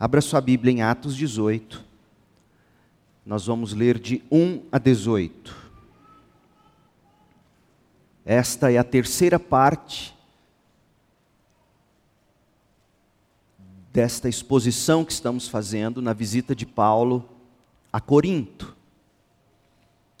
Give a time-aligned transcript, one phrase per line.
[0.00, 1.84] Abra sua Bíblia em Atos 18.
[3.26, 5.56] Nós vamos ler de 1 a 18.
[8.24, 10.16] Esta é a terceira parte
[13.92, 17.28] desta exposição que estamos fazendo na visita de Paulo
[17.92, 18.76] a Corinto.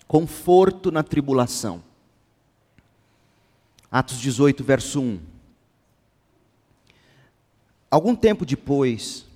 [0.08, 1.84] Conforto na tribulação.
[3.88, 5.20] Atos 18, verso 1.
[7.88, 9.27] Algum tempo depois,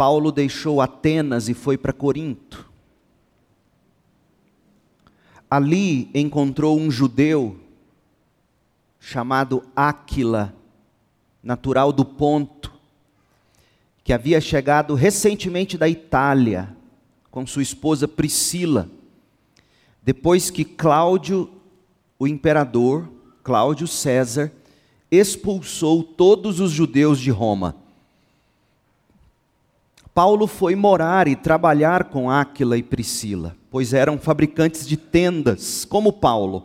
[0.00, 2.70] Paulo deixou Atenas e foi para Corinto.
[5.50, 7.60] Ali encontrou um judeu
[8.98, 10.54] chamado Áquila,
[11.42, 12.72] natural do Ponto,
[14.02, 16.74] que havia chegado recentemente da Itália
[17.30, 18.88] com sua esposa Priscila,
[20.02, 21.50] depois que Cláudio,
[22.18, 23.06] o imperador,
[23.44, 24.50] Cláudio César,
[25.10, 27.79] expulsou todos os judeus de Roma.
[30.14, 36.12] Paulo foi morar e trabalhar com Áquila e Priscila, pois eram fabricantes de tendas, como
[36.12, 36.64] Paulo.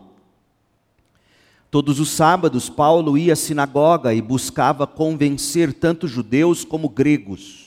[1.70, 7.66] Todos os sábados, Paulo ia à sinagoga e buscava convencer tanto judeus como gregos.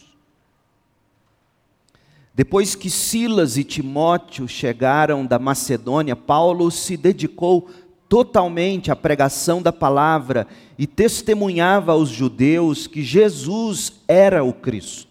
[2.34, 7.68] Depois que Silas e Timóteo chegaram da Macedônia, Paulo se dedicou
[8.08, 10.46] totalmente à pregação da palavra
[10.78, 15.07] e testemunhava aos judeus que Jesus era o Cristo.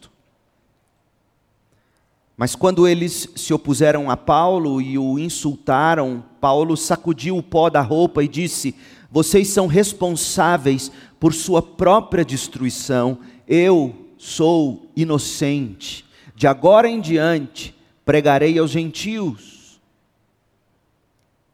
[2.37, 7.81] Mas quando eles se opuseram a Paulo e o insultaram, Paulo sacudiu o pó da
[7.81, 8.75] roupa e disse:
[9.09, 16.05] Vocês são responsáveis por sua própria destruição, eu sou inocente.
[16.35, 19.81] De agora em diante pregarei aos gentios.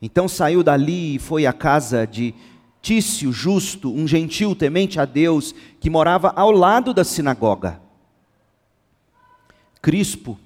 [0.02, 2.36] Então saiu dali e foi à casa de
[2.82, 7.82] Tício Justo, um gentil temente a Deus, que morava ao lado da sinagoga.
[9.82, 10.38] Crispo,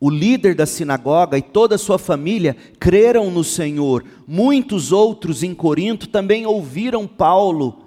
[0.00, 4.04] o líder da sinagoga e toda a sua família creram no Senhor.
[4.26, 7.80] Muitos outros em Corinto também ouviram Paulo,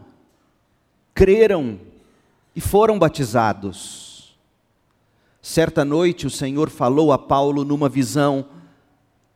[1.13, 1.79] creram
[2.55, 4.35] e foram batizados.
[5.41, 8.45] Certa noite o Senhor falou a Paulo numa visão: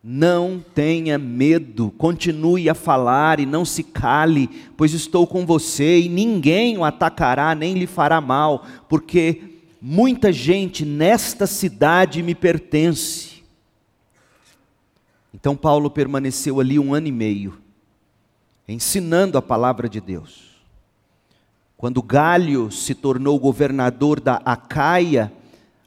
[0.04, 6.10] Não tenha medo, continue a falar e não se cale, pois estou com você e
[6.10, 9.55] ninguém o atacará nem lhe fará mal, porque
[9.88, 13.44] muita gente nesta cidade me pertence.
[15.32, 17.60] Então Paulo permaneceu ali um ano e meio,
[18.68, 20.56] ensinando a palavra de Deus.
[21.78, 25.32] Quando Galho se tornou governador da Acaia,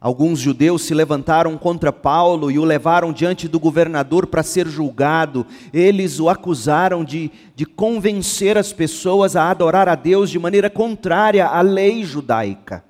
[0.00, 5.44] alguns judeus se levantaram contra Paulo e o levaram diante do governador para ser julgado.
[5.72, 11.48] Eles o acusaram de, de convencer as pessoas a adorar a Deus de maneira contrária
[11.48, 12.86] à lei judaica.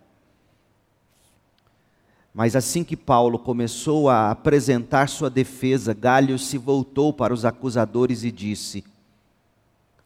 [2.39, 8.23] Mas assim que Paulo começou a apresentar sua defesa, Galho se voltou para os acusadores
[8.23, 8.85] e disse: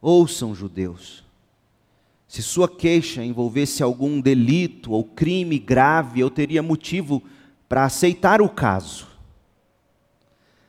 [0.00, 1.22] Ouçam, judeus,
[2.26, 7.22] se sua queixa envolvesse algum delito ou crime grave, eu teria motivo
[7.68, 9.06] para aceitar o caso.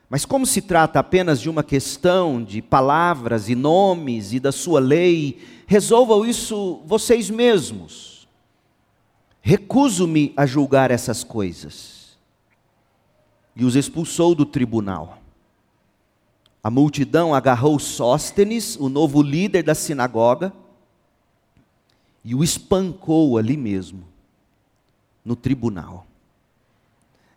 [0.09, 4.81] Mas como se trata apenas de uma questão de palavras e nomes e da sua
[4.81, 8.12] lei, resolvam isso vocês mesmos
[9.45, 12.17] Recuso-me a julgar essas coisas.
[13.53, 15.17] E os expulsou do tribunal.
[16.63, 20.53] A multidão agarrou Sóstenes, o novo líder da sinagoga,
[22.23, 24.05] e o espancou ali mesmo,
[25.25, 26.07] no tribunal.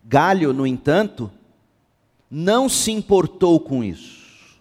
[0.05, 1.29] Galho, no entanto,
[2.31, 4.57] não se importou com isso.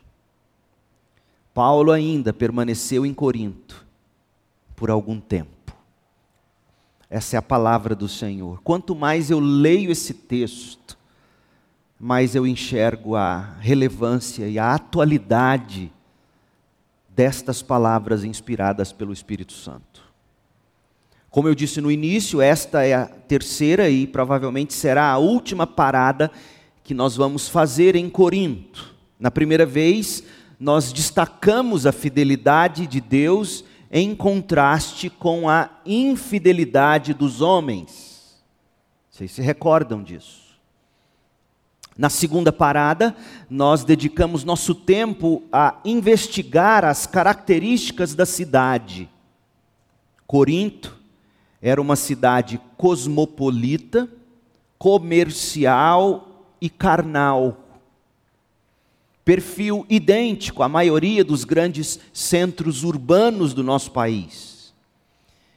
[1.53, 3.85] Paulo ainda permaneceu em Corinto
[4.75, 5.54] por algum tempo.
[7.15, 8.59] Essa é a palavra do Senhor.
[8.61, 10.97] Quanto mais eu leio esse texto,
[11.97, 15.93] mais eu enxergo a relevância e a atualidade
[17.07, 20.03] destas palavras inspiradas pelo Espírito Santo.
[21.29, 26.29] Como eu disse no início, esta é a terceira e provavelmente será a última parada
[26.83, 28.93] que nós vamos fazer em Corinto.
[29.17, 30.21] Na primeira vez,
[30.59, 38.43] nós destacamos a fidelidade de Deus em contraste com a infidelidade dos homens.
[39.09, 40.45] Vocês se recordam disso?
[41.97, 43.15] Na segunda parada,
[43.49, 49.09] nós dedicamos nosso tempo a investigar as características da cidade.
[50.27, 50.97] Corinto
[51.61, 54.09] era uma cidade cosmopolita,
[54.77, 57.64] comercial e carnal
[59.25, 64.71] perfil idêntico à maioria dos grandes centros urbanos do nosso país.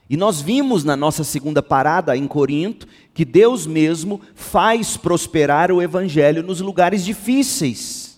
[0.09, 5.83] E nós vimos na nossa segunda parada em Corinto que Deus mesmo faz prosperar o
[5.83, 8.09] evangelho nos lugares difíceis.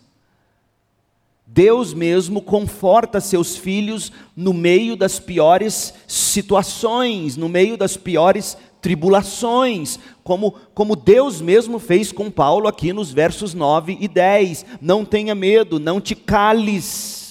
[1.45, 9.99] Deus mesmo conforta seus filhos no meio das piores situações, no meio das piores tribulações,
[10.23, 14.65] como, como Deus mesmo fez com Paulo aqui nos versos 9 e 10.
[14.81, 17.21] Não tenha medo, não te cales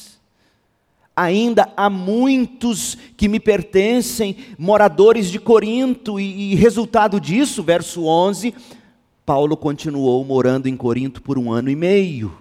[1.20, 8.54] ainda há muitos que me pertencem, moradores de Corinto, e, e, resultado disso, verso 11,
[9.26, 12.32] Paulo continuou morando em Corinto por um ano e meio.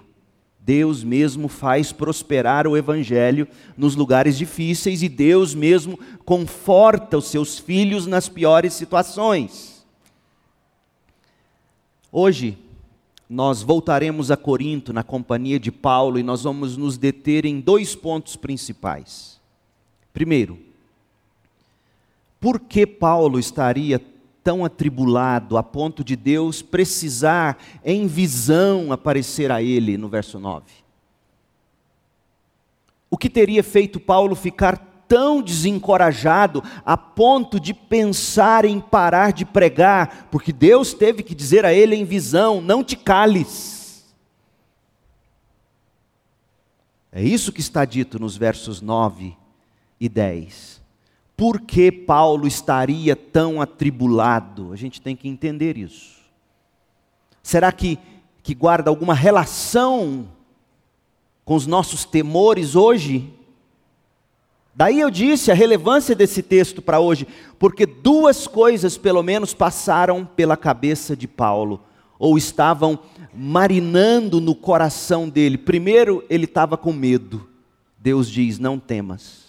[0.59, 3.47] Deus mesmo faz prosperar o evangelho
[3.77, 9.85] nos lugares difíceis e Deus mesmo conforta os seus filhos nas piores situações.
[12.11, 12.57] Hoje,
[13.29, 17.95] nós voltaremos a Corinto na companhia de Paulo e nós vamos nos deter em dois
[17.95, 19.39] pontos principais.
[20.11, 20.59] Primeiro,
[22.39, 24.01] por que Paulo estaria
[24.49, 27.55] tão atribulado a ponto de Deus precisar
[27.85, 30.65] em visão aparecer a ele no verso 9?
[33.11, 39.45] O que teria feito Paulo ficar tão desencorajado a ponto de pensar em parar de
[39.45, 44.03] pregar, porque Deus teve que dizer a ele em visão: não te cales.
[47.11, 49.37] É isso que está dito nos versos 9
[49.99, 50.81] e 10.
[51.39, 54.73] Por que Paulo estaria tão atribulado?
[54.73, 56.17] A gente tem que entender isso.
[57.41, 57.97] Será que,
[58.43, 60.27] que guarda alguma relação
[61.45, 63.33] com os nossos temores hoje?
[64.75, 67.25] Daí eu disse a relevância desse texto para hoje,
[67.57, 71.79] porque duas coisas pelo menos passaram pela cabeça de Paulo,
[72.19, 72.99] ou estavam
[73.33, 75.57] marinando no coração dele.
[75.57, 77.47] Primeiro, ele estava com medo.
[77.97, 79.48] Deus diz: Não temas.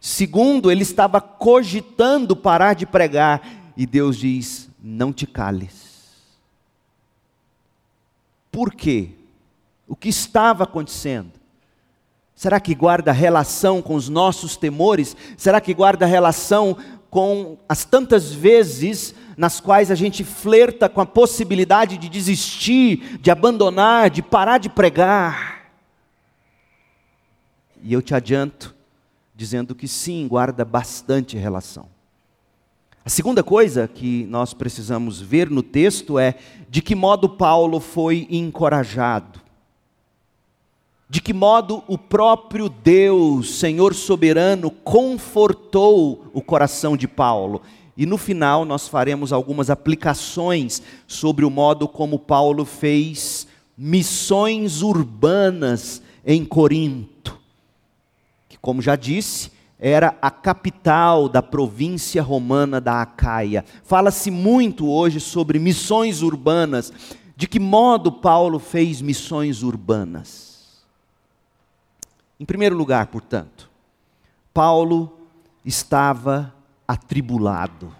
[0.00, 3.42] Segundo, ele estava cogitando parar de pregar,
[3.76, 5.88] e Deus diz: Não te cales.
[8.50, 9.10] Por quê?
[9.86, 11.32] O que estava acontecendo?
[12.34, 15.16] Será que guarda relação com os nossos temores?
[15.36, 16.76] Será que guarda relação
[17.10, 23.30] com as tantas vezes nas quais a gente flerta com a possibilidade de desistir, de
[23.30, 25.70] abandonar, de parar de pregar?
[27.82, 28.74] E eu te adianto,
[29.38, 31.86] dizendo que sim, guarda bastante relação.
[33.04, 36.34] A segunda coisa que nós precisamos ver no texto é
[36.68, 39.40] de que modo Paulo foi encorajado.
[41.08, 47.62] De que modo o próprio Deus, Senhor soberano, confortou o coração de Paulo.
[47.96, 53.46] E no final nós faremos algumas aplicações sobre o modo como Paulo fez
[53.76, 57.37] missões urbanas em Corinto,
[58.58, 63.64] que, como já disse, era a capital da província romana da Acaia.
[63.84, 66.92] Fala-se muito hoje sobre missões urbanas.
[67.36, 70.82] De que modo Paulo fez missões urbanas?
[72.40, 73.70] Em primeiro lugar, portanto,
[74.52, 75.16] Paulo
[75.64, 76.52] estava
[76.86, 77.94] atribulado.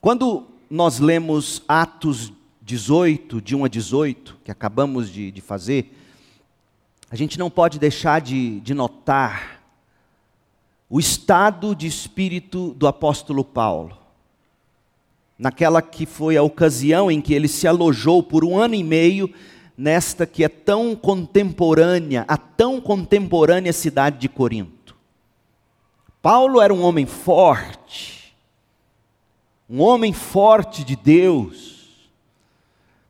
[0.00, 2.32] Quando nós lemos Atos
[2.62, 5.97] 18, de 1 a 18, que acabamos de, de fazer,
[7.10, 9.62] a gente não pode deixar de, de notar
[10.90, 13.96] o estado de espírito do apóstolo Paulo.
[15.38, 19.32] Naquela que foi a ocasião em que ele se alojou por um ano e meio
[19.76, 24.96] nesta que é tão contemporânea, a tão contemporânea cidade de Corinto.
[26.20, 28.34] Paulo era um homem forte,
[29.70, 31.77] um homem forte de Deus,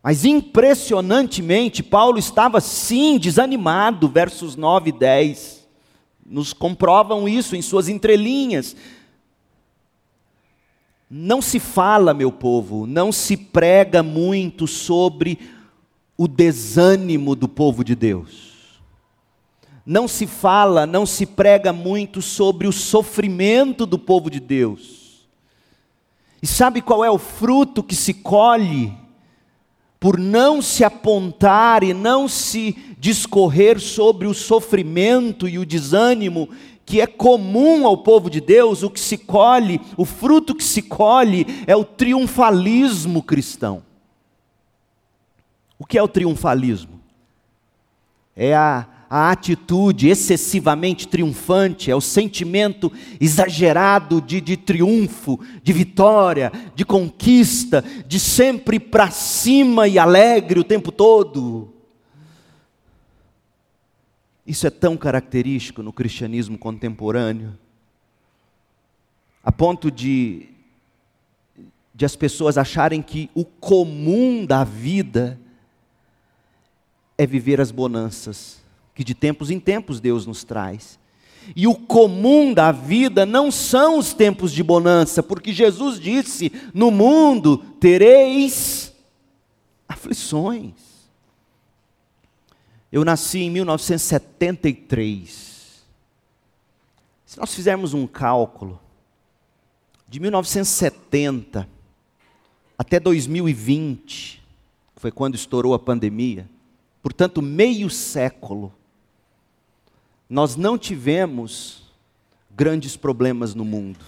[0.03, 5.69] mas impressionantemente, Paulo estava sim desanimado, versos 9 e 10,
[6.25, 8.77] nos comprovam isso em suas entrelinhas.
[11.11, 15.39] Não se fala, meu povo, não se prega muito sobre
[16.17, 18.81] o desânimo do povo de Deus.
[19.85, 25.27] Não se fala, não se prega muito sobre o sofrimento do povo de Deus.
[26.43, 28.95] E sabe qual é o fruto que se colhe
[30.01, 36.49] por não se apontar e não se discorrer sobre o sofrimento e o desânimo
[36.89, 40.81] que é comum ao povo de Deus, o que se colhe, o fruto que se
[40.81, 43.83] colhe é o triunfalismo cristão.
[45.79, 46.99] O que é o triunfalismo?
[48.35, 56.53] É a, a atitude excessivamente triunfante, é o sentimento exagerado de, de triunfo, de vitória,
[56.75, 61.73] de conquista, de sempre para cima e alegre o tempo todo.
[64.47, 67.57] Isso é tão característico no cristianismo contemporâneo.
[69.43, 70.49] a ponto de,
[71.95, 75.41] de as pessoas acharem que o comum da vida
[77.17, 78.68] é viver as bonanças
[78.99, 80.99] que de tempos em tempos Deus nos traz.
[81.55, 86.91] E o comum da vida não são os tempos de bonança, porque Jesus disse: No
[86.91, 88.93] mundo tereis
[89.89, 90.73] aflições.
[92.91, 95.85] Eu nasci em 1973.
[97.25, 98.81] Se nós fizermos um cálculo,
[100.09, 101.69] de 1970
[102.77, 104.43] até 2020,
[104.97, 106.51] que foi quando estourou a pandemia,
[107.01, 108.75] portanto, meio século,
[110.29, 111.83] nós não tivemos
[112.55, 114.05] grandes problemas no mundo.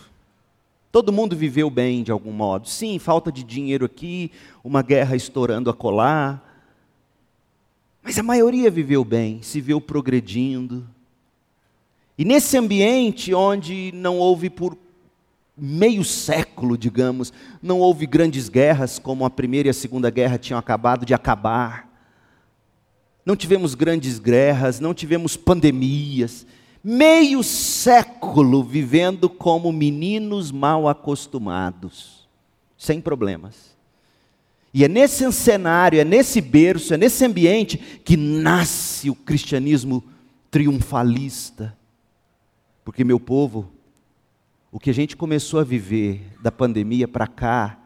[0.92, 2.68] Todo mundo viveu bem de algum modo.
[2.68, 4.30] Sim, falta de dinheiro aqui,
[4.62, 6.44] uma guerra estourando a colar.
[8.02, 10.86] Mas a maioria viveu bem, se viu progredindo.
[12.18, 14.76] E nesse ambiente onde não houve por
[15.56, 20.58] meio século, digamos, não houve grandes guerras como a Primeira e a Segunda Guerra tinham
[20.58, 21.89] acabado de acabar
[23.30, 26.44] não tivemos grandes guerras, não tivemos pandemias,
[26.82, 32.28] meio século vivendo como meninos mal acostumados,
[32.76, 33.76] sem problemas.
[34.74, 40.02] E é nesse cenário, é nesse berço, é nesse ambiente que nasce o cristianismo
[40.50, 41.78] triunfalista.
[42.84, 43.70] Porque, meu povo,
[44.72, 47.78] o que a gente começou a viver da pandemia para cá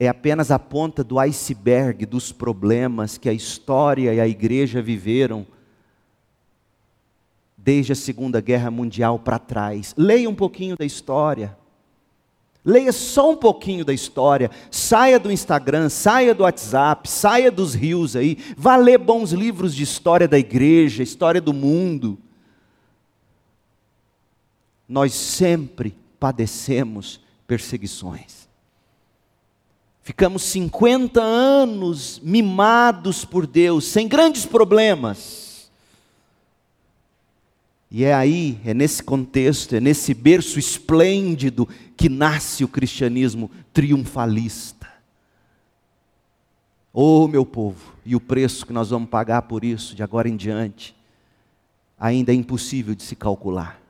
[0.00, 5.46] é apenas a ponta do iceberg dos problemas que a história e a igreja viveram
[7.54, 9.94] desde a Segunda Guerra Mundial para trás.
[9.98, 11.54] Leia um pouquinho da história.
[12.64, 14.50] Leia só um pouquinho da história.
[14.70, 18.38] Saia do Instagram, saia do WhatsApp, saia dos rios aí.
[18.56, 22.18] Vá ler bons livros de história da igreja, história do mundo.
[24.88, 28.39] Nós sempre padecemos perseguições.
[30.10, 35.70] Ficamos 50 anos mimados por Deus, sem grandes problemas.
[37.88, 44.88] E é aí, é nesse contexto, é nesse berço esplêndido que nasce o cristianismo triunfalista.
[46.92, 50.34] Oh, meu povo, e o preço que nós vamos pagar por isso de agora em
[50.34, 50.92] diante,
[51.96, 53.80] ainda é impossível de se calcular.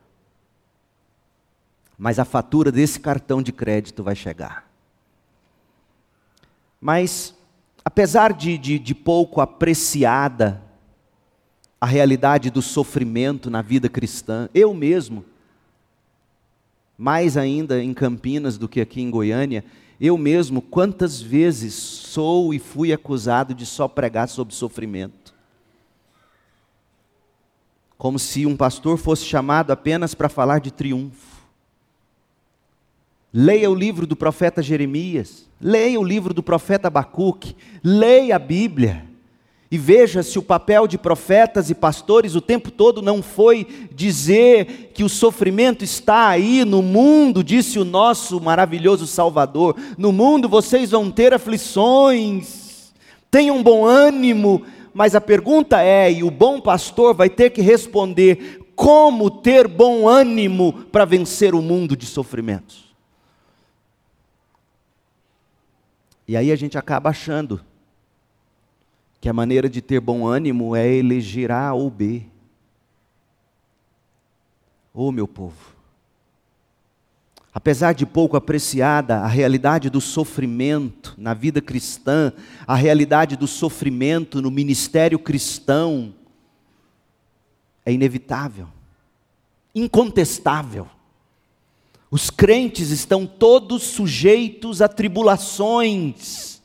[1.97, 4.70] Mas a fatura desse cartão de crédito vai chegar.
[6.81, 7.35] Mas,
[7.85, 10.63] apesar de, de, de pouco apreciada
[11.81, 15.25] a realidade do sofrimento na vida cristã, eu mesmo,
[16.97, 19.65] mais ainda em Campinas do que aqui em Goiânia,
[20.01, 25.35] eu mesmo, quantas vezes sou e fui acusado de só pregar sobre sofrimento.
[27.99, 31.40] Como se um pastor fosse chamado apenas para falar de triunfo.
[33.33, 39.07] Leia o livro do profeta Jeremias, leia o livro do profeta Abacuque, leia a Bíblia.
[39.71, 44.91] E veja se o papel de profetas e pastores o tempo todo não foi dizer
[44.93, 49.77] que o sofrimento está aí no mundo, disse o nosso maravilhoso Salvador.
[49.97, 52.93] No mundo vocês vão ter aflições,
[53.31, 58.67] tenham bom ânimo, mas a pergunta é: e o bom pastor vai ter que responder
[58.75, 62.90] como ter bom ânimo para vencer o mundo de sofrimentos?
[66.31, 67.61] E aí a gente acaba achando
[69.21, 72.23] que a maneira de ter bom ânimo é eleger A ou B.
[74.95, 75.75] Ô oh, meu povo,
[77.53, 82.33] apesar de pouco apreciada a realidade do sofrimento na vida cristã,
[82.65, 86.15] a realidade do sofrimento no ministério cristão,
[87.85, 88.69] é inevitável,
[89.75, 90.87] incontestável.
[92.11, 96.61] Os crentes estão todos sujeitos a tribulações.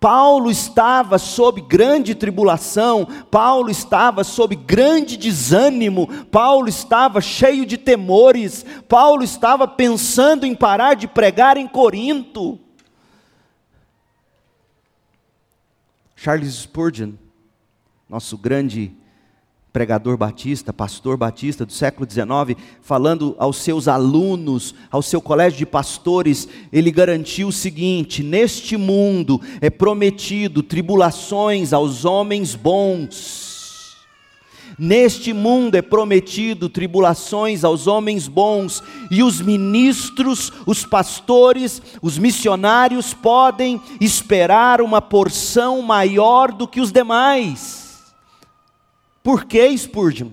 [0.00, 8.64] Paulo estava sob grande tribulação, Paulo estava sob grande desânimo, Paulo estava cheio de temores,
[8.88, 12.58] Paulo estava pensando em parar de pregar em Corinto.
[16.16, 17.12] Charles Spurgeon,
[18.08, 18.92] nosso grande
[19.72, 25.66] pregador batista, pastor batista do século XIX, falando aos seus alunos, ao seu colégio de
[25.66, 33.48] pastores, ele garantiu o seguinte: neste mundo é prometido tribulações aos homens bons.
[34.78, 43.12] Neste mundo é prometido tribulações aos homens bons, e os ministros, os pastores, os missionários
[43.12, 47.79] podem esperar uma porção maior do que os demais.
[49.22, 50.30] Por que, Spurgeon?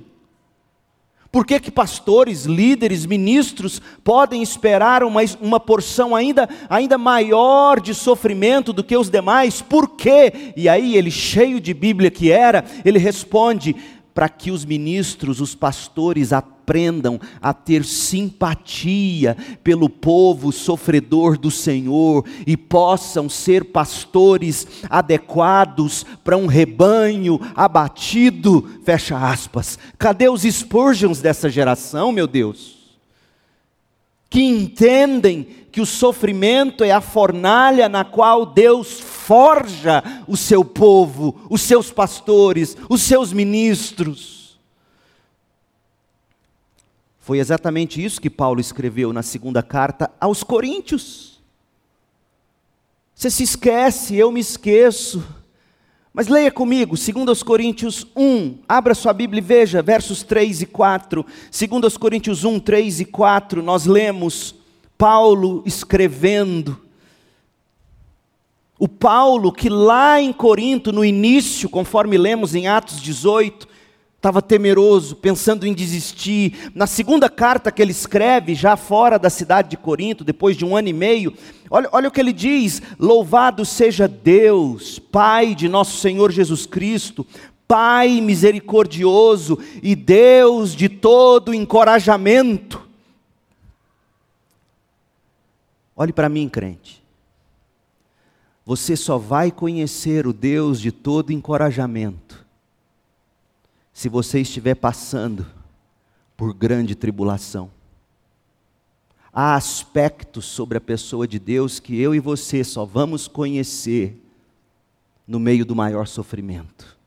[1.29, 7.93] Por que, que pastores, líderes, ministros podem esperar uma, uma porção ainda, ainda maior de
[7.93, 9.61] sofrimento do que os demais?
[9.61, 10.53] Por quê?
[10.55, 13.75] E aí ele, cheio de Bíblia que era, ele responde:
[14.17, 22.25] para que os ministros, os pastores aprendam a ter simpatia pelo povo sofredor do Senhor
[22.47, 28.67] e possam ser pastores adequados para um rebanho abatido.
[28.83, 29.77] Fecha aspas.
[29.99, 32.75] Cadê os Spurgeons dessa geração, meu Deus?
[34.31, 41.35] Que entendem que o sofrimento é a fornalha na qual Deus forja o seu povo,
[41.49, 44.57] os seus pastores, os seus ministros.
[47.19, 51.41] Foi exatamente isso que Paulo escreveu na segunda carta aos Coríntios.
[53.13, 55.21] Você se esquece, eu me esqueço.
[56.13, 61.25] Mas leia comigo, 2 Coríntios 1, abra sua Bíblia e veja, versos 3 e 4.
[61.51, 64.55] 2 Coríntios 1, 3 e 4, nós lemos
[64.97, 66.86] Paulo escrevendo.
[68.79, 73.67] O Paulo que lá em Corinto, no início, conforme lemos em Atos 18,
[74.15, 76.71] estava temeroso, pensando em desistir.
[76.75, 80.75] Na segunda carta que ele escreve, já fora da cidade de Corinto, depois de um
[80.75, 81.33] ano e meio,
[81.69, 87.25] olha, olha o que ele diz: Louvado seja Deus, Pai de nosso Senhor Jesus Cristo,
[87.67, 92.87] Pai misericordioso e Deus de todo encorajamento
[95.97, 97.03] Olhe para mim, crente.
[98.67, 102.45] Você só vai conhecer o Deus de todo encorajamento
[103.93, 105.47] se você estiver passando
[106.35, 107.71] por grande tribulação.
[109.31, 114.21] Há aspectos sobre a pessoa de Deus que eu e você só vamos conhecer
[115.25, 116.97] no meio do maior sofrimento.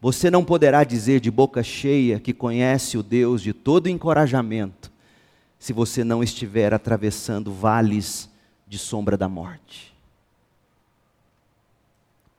[0.00, 4.90] Você não poderá dizer de boca cheia que conhece o Deus de todo encorajamento
[5.58, 8.30] se você não estiver atravessando vales
[8.66, 9.91] de sombra da morte.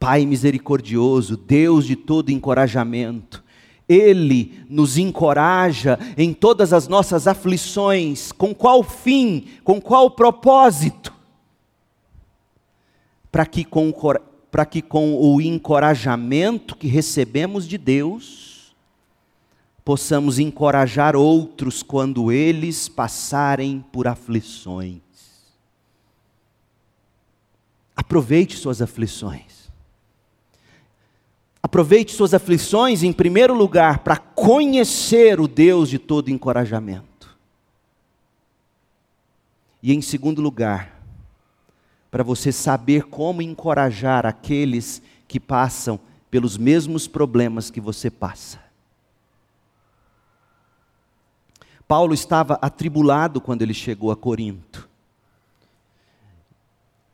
[0.04, 3.42] Pai misericordioso, Deus de todo encorajamento,
[3.88, 11.14] Ele nos encoraja em todas as nossas aflições, com qual fim, com qual propósito?
[13.32, 13.94] Para que com,
[14.52, 18.76] para que com o encorajamento que recebemos de Deus,
[19.86, 25.00] possamos encorajar outros quando eles passarem por aflições.
[27.96, 29.53] Aproveite suas aflições.
[31.66, 37.34] Aproveite suas aflições, em primeiro lugar, para conhecer o Deus de todo encorajamento.
[39.82, 41.02] E em segundo lugar,
[42.12, 46.00] para você saber como encorajar aqueles que passam
[46.30, 48.62] pelos mesmos problemas que você passa.
[51.88, 54.90] Paulo estava atribulado quando ele chegou a Corinto.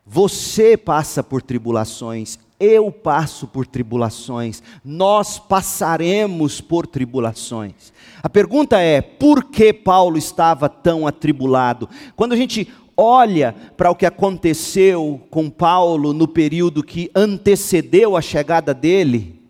[0.05, 7.93] Você passa por tribulações, eu passo por tribulações, nós passaremos por tribulações.
[8.21, 11.87] A pergunta é: por que Paulo estava tão atribulado?
[12.15, 12.67] Quando a gente
[12.97, 19.41] olha para o que aconteceu com Paulo no período que antecedeu a chegada dele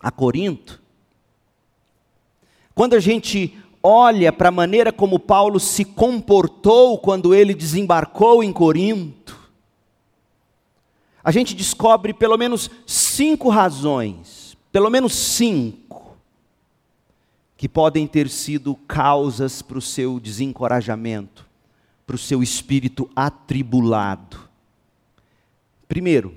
[0.00, 0.80] a Corinto,
[2.76, 8.52] quando a gente olha para a maneira como Paulo se comportou quando ele desembarcou em
[8.52, 9.15] Corinto,
[11.26, 16.16] a gente descobre pelo menos cinco razões, pelo menos cinco,
[17.56, 21.44] que podem ter sido causas para o seu desencorajamento,
[22.06, 24.48] para o seu espírito atribulado.
[25.88, 26.32] Primeiro,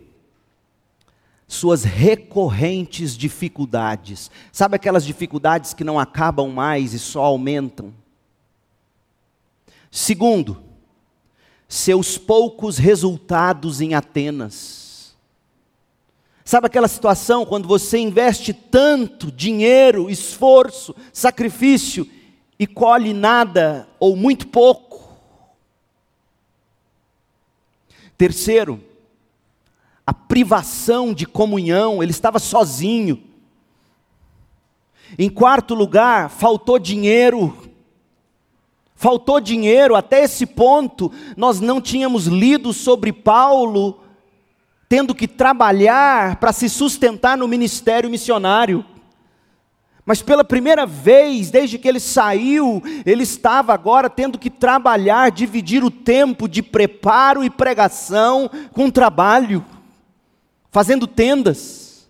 [1.47, 4.31] suas recorrentes dificuldades.
[4.51, 7.93] Sabe aquelas dificuldades que não acabam mais e só aumentam?
[9.91, 10.63] Segundo,
[11.67, 14.78] seus poucos resultados em Atenas.
[16.49, 22.09] Sabe aquela situação quando você investe tanto dinheiro, esforço, sacrifício
[22.57, 25.15] e colhe nada ou muito pouco?
[28.17, 28.83] Terceiro,
[30.03, 33.21] a privação de comunhão, ele estava sozinho.
[35.19, 37.55] Em quarto lugar, faltou dinheiro.
[38.95, 44.08] Faltou dinheiro, até esse ponto, nós não tínhamos lido sobre Paulo
[44.89, 48.83] tendo que trabalhar para se sustentar no ministério missionário.
[50.03, 55.83] Mas pela primeira vez, desde que ele saiu, ele estava agora tendo que trabalhar, dividir
[55.83, 59.63] o tempo de preparo e pregação com trabalho
[60.71, 62.09] fazendo tendas.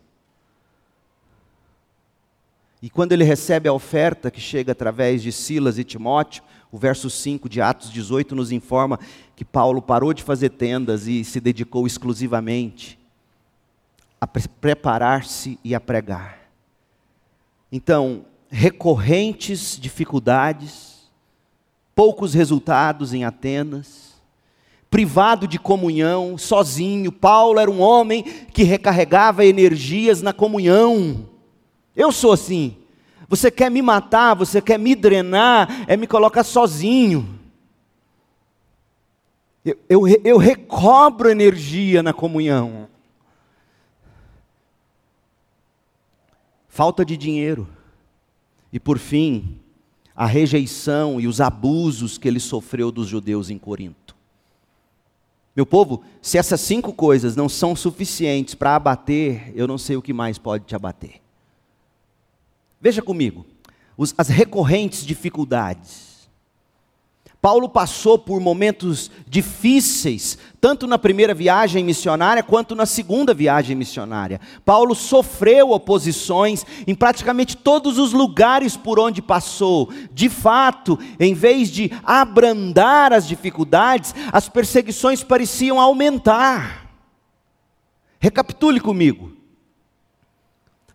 [2.81, 7.09] E quando ele recebe a oferta que chega através de Silas e Timóteo, o verso
[7.09, 8.99] 5 de Atos 18 nos informa
[9.39, 12.99] que Paulo parou de fazer tendas e se dedicou exclusivamente
[14.19, 16.39] a preparar-se e a pregar.
[17.71, 21.09] Então, recorrentes dificuldades,
[21.95, 24.21] poucos resultados em Atenas,
[24.89, 27.09] privado de comunhão, sozinho.
[27.09, 31.29] Paulo era um homem que recarregava energias na comunhão.
[31.95, 32.75] Eu sou assim.
[33.29, 37.38] Você quer me matar, você quer me drenar, é me colocar sozinho.
[39.63, 42.87] Eu, eu, eu recobro energia na comunhão.
[46.67, 47.67] Falta de dinheiro.
[48.71, 49.59] E por fim,
[50.15, 54.15] a rejeição e os abusos que ele sofreu dos judeus em Corinto.
[55.55, 60.01] Meu povo, se essas cinco coisas não são suficientes para abater, eu não sei o
[60.01, 61.21] que mais pode te abater.
[62.79, 63.45] Veja comigo,
[63.97, 66.08] os, as recorrentes dificuldades.
[67.41, 74.41] Paulo passou por momentos difíceis, tanto na primeira viagem missionária quanto na segunda viagem missionária.
[74.65, 79.89] Paulo sofreu oposições em praticamente todos os lugares por onde passou.
[80.13, 86.89] De fato, em vez de abrandar as dificuldades, as perseguições pareciam aumentar.
[88.19, 89.38] Recapitule comigo.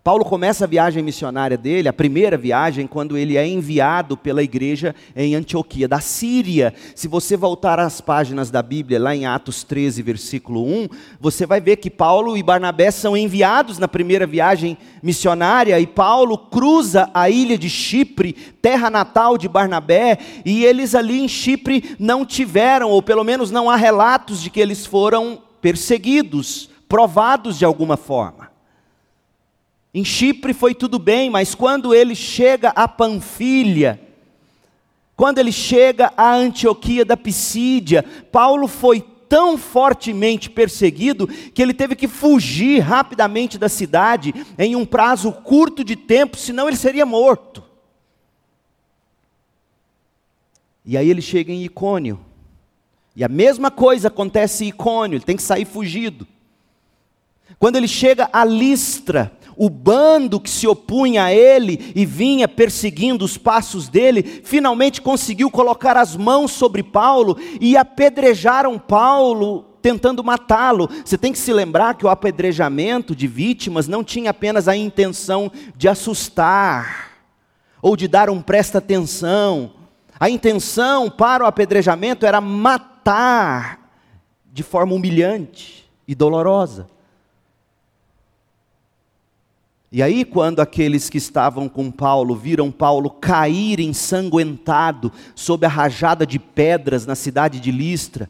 [0.04, 4.94] Paulo começa a viagem missionária dele, a primeira viagem, quando ele é enviado pela igreja
[5.16, 6.74] em Antioquia, da Síria.
[6.94, 10.88] Se você voltar às páginas da Bíblia, lá em Atos 13, versículo 1,
[11.18, 16.36] você vai ver que Paulo e Barnabé são enviados na primeira viagem missionária, e Paulo
[16.36, 22.26] cruza a ilha de Chipre, terra natal de Barnabé, e eles ali em Chipre não
[22.26, 27.96] tiveram, ou pelo menos não há relatos de que eles foram perseguidos, provados de alguma
[27.96, 28.52] forma.
[29.94, 34.00] Em Chipre foi tudo bem, mas quando ele chega a Panfilha,
[35.16, 38.02] quando ele chega a Antioquia da Pisídia,
[38.32, 44.84] Paulo foi tão fortemente perseguido que ele teve que fugir rapidamente da cidade em um
[44.84, 47.62] prazo curto de tempo, senão ele seria morto.
[50.84, 52.18] E aí ele chega em Icônio.
[53.14, 56.26] E a mesma coisa acontece em Icônio, ele tem que sair fugido.
[57.58, 63.24] Quando ele chega a Listra, o bando que se opunha a ele e vinha perseguindo
[63.24, 70.88] os passos dele, finalmente conseguiu colocar as mãos sobre Paulo e apedrejaram Paulo, tentando matá-lo.
[71.04, 75.50] Você tem que se lembrar que o apedrejamento de vítimas não tinha apenas a intenção
[75.76, 77.10] de assustar
[77.82, 79.72] ou de dar um presta atenção.
[80.18, 83.90] A intenção para o apedrejamento era matar
[84.50, 86.93] de forma humilhante e dolorosa.
[89.96, 96.26] E aí, quando aqueles que estavam com Paulo viram Paulo cair ensanguentado sob a rajada
[96.26, 98.28] de pedras na cidade de Listra,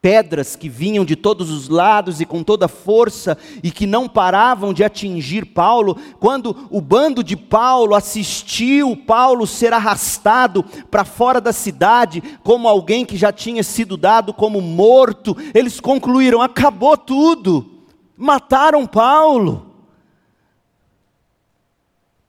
[0.00, 4.72] pedras que vinham de todos os lados e com toda força e que não paravam
[4.72, 11.52] de atingir Paulo, quando o bando de Paulo assistiu Paulo ser arrastado para fora da
[11.52, 17.68] cidade, como alguém que já tinha sido dado como morto, eles concluíram: acabou tudo,
[18.16, 19.71] mataram Paulo.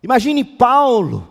[0.03, 1.25] Imagine Paulo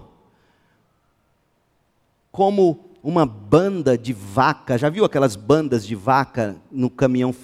[2.30, 4.78] como uma banda de vaca.
[4.78, 7.34] Já viu aquelas bandas de vaca no caminhão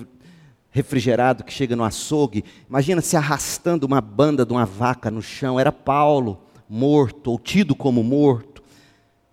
[0.70, 2.44] refrigerado que chega no açougue?
[2.66, 5.60] Imagina se arrastando uma banda de uma vaca no chão.
[5.60, 8.62] Era Paulo, morto ou tido como morto.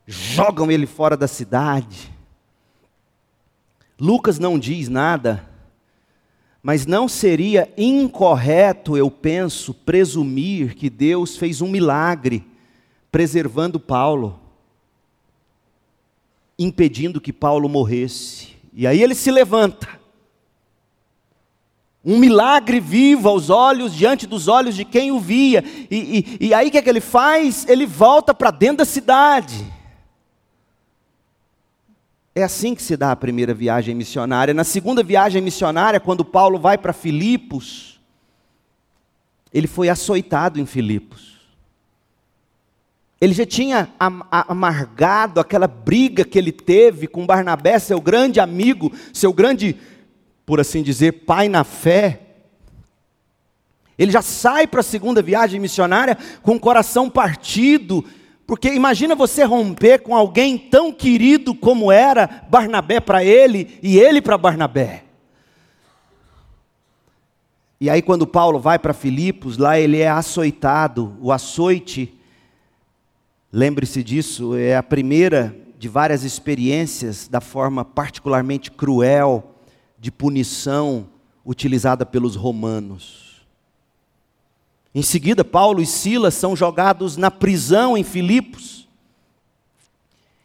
[0.05, 2.13] Jogam ele fora da cidade.
[3.97, 5.54] Lucas não diz nada
[6.65, 12.43] mas não seria incorreto, eu penso, presumir que Deus fez um milagre
[13.11, 14.39] preservando Paulo,
[16.57, 18.55] impedindo que Paulo morresse.
[18.73, 19.87] E aí ele se levanta.
[22.03, 25.63] Um milagre vivo aos olhos, diante dos olhos de quem o via.
[25.91, 27.69] E, e, e aí o que, é que ele faz?
[27.69, 29.71] Ele volta para dentro da cidade.
[32.37, 34.53] É assim que se dá a primeira viagem missionária.
[34.53, 37.97] Na segunda viagem missionária, quando Paulo vai para Filipos,
[39.53, 41.35] ele foi açoitado em Filipos.
[43.21, 43.89] Ele já tinha
[44.29, 49.77] amargado aquela briga que ele teve com Barnabé, seu grande amigo, seu grande,
[50.45, 52.19] por assim dizer, pai na fé.
[53.97, 58.03] Ele já sai para a segunda viagem missionária com o coração partido,
[58.47, 64.21] porque imagina você romper com alguém tão querido como era Barnabé para ele e ele
[64.21, 65.03] para Barnabé.
[67.81, 71.17] E aí, quando Paulo vai para Filipos, lá ele é açoitado.
[71.19, 72.13] O açoite,
[73.51, 79.55] lembre-se disso, é a primeira de várias experiências da forma particularmente cruel
[79.99, 81.07] de punição
[81.45, 83.24] utilizada pelos romanos.
[84.95, 88.87] Em seguida, Paulo e Silas são jogados na prisão em Filipos.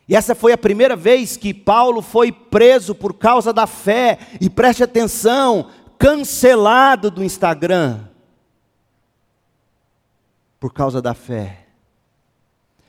[0.08, 4.18] E essa foi a primeira vez que Paulo foi preso por causa da fé.
[4.40, 8.00] E preste atenção, cancelado do Instagram
[10.58, 11.68] por causa da fé.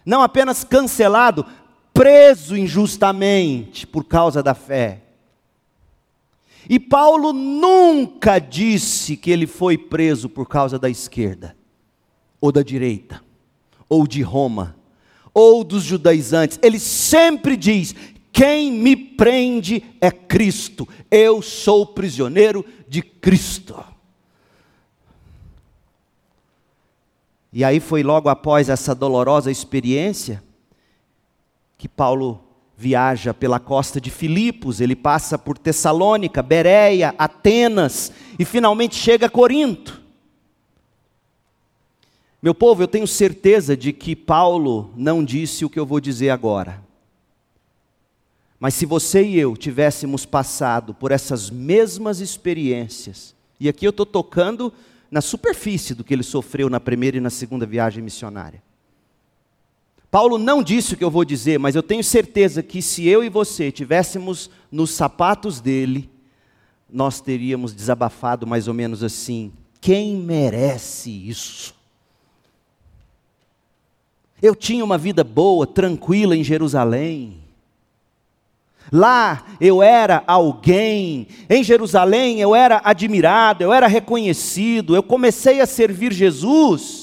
[0.04, 1.45] Não apenas cancelado,
[1.93, 5.04] preso injustamente por causa da fé.
[6.69, 11.56] E Paulo nunca disse que ele foi preso por causa da esquerda,
[12.39, 13.21] ou da direita,
[13.89, 14.76] ou de Roma,
[15.34, 16.60] ou dos judaizantes.
[16.62, 17.95] Ele sempre diz:
[18.32, 20.88] quem me prende é Cristo.
[21.10, 23.84] Eu sou prisioneiro de Cristo.
[27.54, 30.41] E aí foi logo após essa dolorosa experiência
[31.78, 32.51] que Paulo
[32.82, 39.30] viaja pela costa de Filipos, ele passa por Tessalônica, Bereia, Atenas e finalmente chega a
[39.30, 40.02] Corinto.
[42.41, 46.32] Meu povo, eu tenho certeza de que Paulo não disse o que eu vou dizer
[46.32, 46.82] agora.
[48.60, 54.08] Mas se você e eu tivéssemos passado por essas mesmas experiências, e aqui eu estou
[54.08, 54.74] tocando
[55.12, 58.63] na superfície do que ele sofreu na primeira e na segunda viagem missionária.
[60.12, 63.24] Paulo não disse o que eu vou dizer, mas eu tenho certeza que se eu
[63.24, 66.10] e você tivéssemos nos sapatos dele,
[66.91, 71.74] nós teríamos desabafado mais ou menos assim: quem merece isso?
[74.41, 77.38] Eu tinha uma vida boa, tranquila em Jerusalém.
[78.91, 85.65] Lá eu era alguém, em Jerusalém eu era admirado, eu era reconhecido, eu comecei a
[85.65, 87.01] servir Jesus.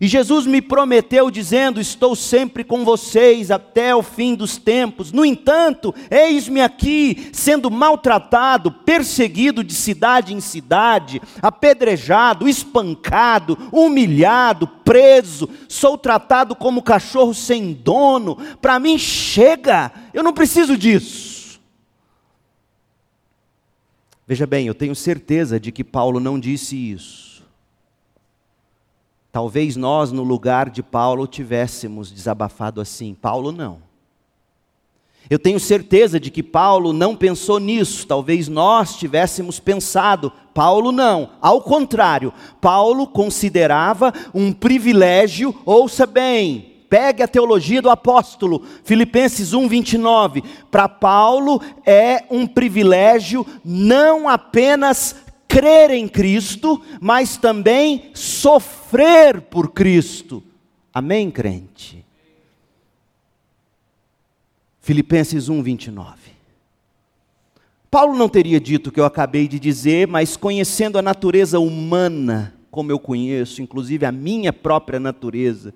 [0.00, 5.10] E Jesus me prometeu, dizendo: Estou sempre com vocês até o fim dos tempos.
[5.10, 15.48] No entanto, eis-me aqui, sendo maltratado, perseguido de cidade em cidade, apedrejado, espancado, humilhado, preso,
[15.68, 18.36] sou tratado como cachorro sem dono.
[18.62, 21.60] Para mim, chega, eu não preciso disso.
[24.26, 27.27] Veja bem, eu tenho certeza de que Paulo não disse isso
[29.30, 33.14] Talvez nós, no lugar de Paulo, tivéssemos desabafado assim.
[33.14, 33.88] Paulo não.
[35.30, 41.30] Eu tenho certeza de que Paulo não pensou nisso, talvez nós tivéssemos pensado, Paulo não.
[41.40, 49.68] Ao contrário, Paulo considerava um privilégio, ouça bem, pegue a teologia do apóstolo, Filipenses 1,
[49.68, 50.42] 29.
[50.70, 55.14] Para Paulo é um privilégio não apenas
[55.46, 58.77] crer em Cristo, mas também sofrer
[59.50, 60.42] por Cristo.
[60.92, 62.04] Amém, crente?
[64.80, 66.32] Filipenses 1, 29.
[67.90, 72.54] Paulo não teria dito o que eu acabei de dizer, mas conhecendo a natureza humana,
[72.70, 75.74] como eu conheço, inclusive a minha própria natureza,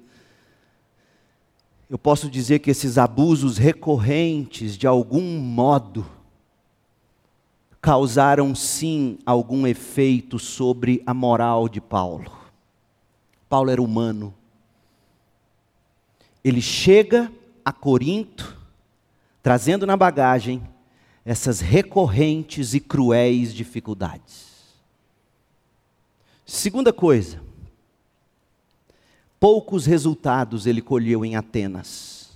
[1.91, 6.07] eu posso dizer que esses abusos recorrentes, de algum modo,
[7.83, 12.42] causaram sim algum efeito sobre a moral de Paulo.
[13.53, 14.33] Paulo era humano.
[16.43, 17.31] Ele chega
[17.63, 18.57] a Corinto,
[19.43, 20.67] trazendo na bagagem
[21.23, 24.73] essas recorrentes e cruéis dificuldades.
[26.47, 27.43] Segunda coisa,
[29.39, 32.31] poucos resultados ele colheu em Atenas.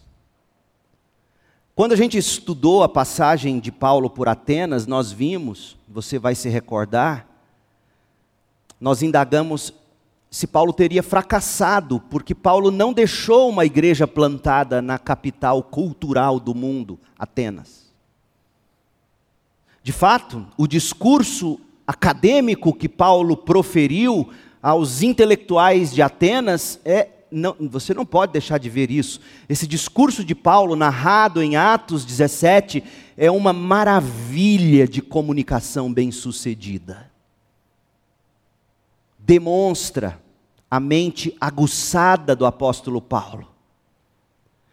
[1.74, 6.50] Quando a gente estudou a passagem de Paulo por Atenas, nós vimos, você vai se
[6.50, 7.26] recordar,
[8.78, 9.72] nós indagamos
[10.36, 16.54] se Paulo teria fracassado, porque Paulo não deixou uma igreja plantada na capital cultural do
[16.54, 17.86] mundo, Atenas.
[19.82, 24.28] De fato, o discurso acadêmico que Paulo proferiu
[24.62, 29.22] aos intelectuais de Atenas é não, você não pode deixar de ver isso.
[29.48, 32.84] Esse discurso de Paulo, narrado em Atos 17,
[33.16, 37.10] é uma maravilha de comunicação bem-sucedida.
[39.18, 40.25] Demonstra
[40.76, 43.48] a mente aguçada do apóstolo Paulo.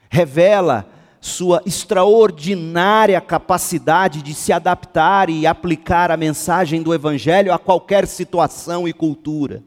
[0.09, 0.85] Revela
[1.21, 8.85] sua extraordinária capacidade de se adaptar e aplicar a mensagem do Evangelho a qualquer situação
[8.85, 9.63] e cultura.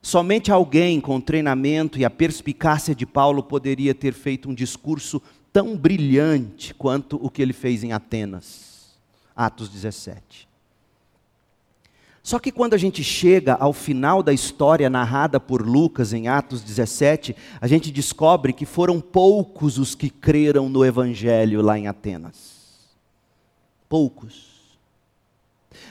[0.00, 5.20] Somente alguém com treinamento e a perspicácia de Paulo poderia ter feito um discurso
[5.52, 8.96] tão brilhante quanto o que ele fez em Atenas,
[9.34, 10.45] Atos 17.
[12.26, 16.60] Só que quando a gente chega ao final da história narrada por Lucas em Atos
[16.60, 22.56] 17, a gente descobre que foram poucos os que creram no Evangelho lá em Atenas.
[23.88, 24.56] Poucos.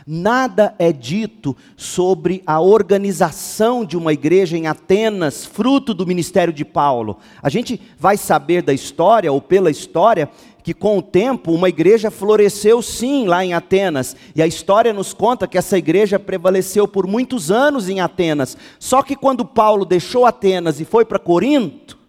[0.06, 6.66] Nada é dito sobre a organização de uma igreja em Atenas, fruto do ministério de
[6.66, 7.18] Paulo.
[7.42, 10.30] A gente vai saber da história, ou pela história,
[10.66, 15.14] que com o tempo uma igreja floresceu sim lá em Atenas, e a história nos
[15.14, 18.58] conta que essa igreja prevaleceu por muitos anos em Atenas.
[18.80, 22.00] Só que quando Paulo deixou Atenas e foi para Corinto,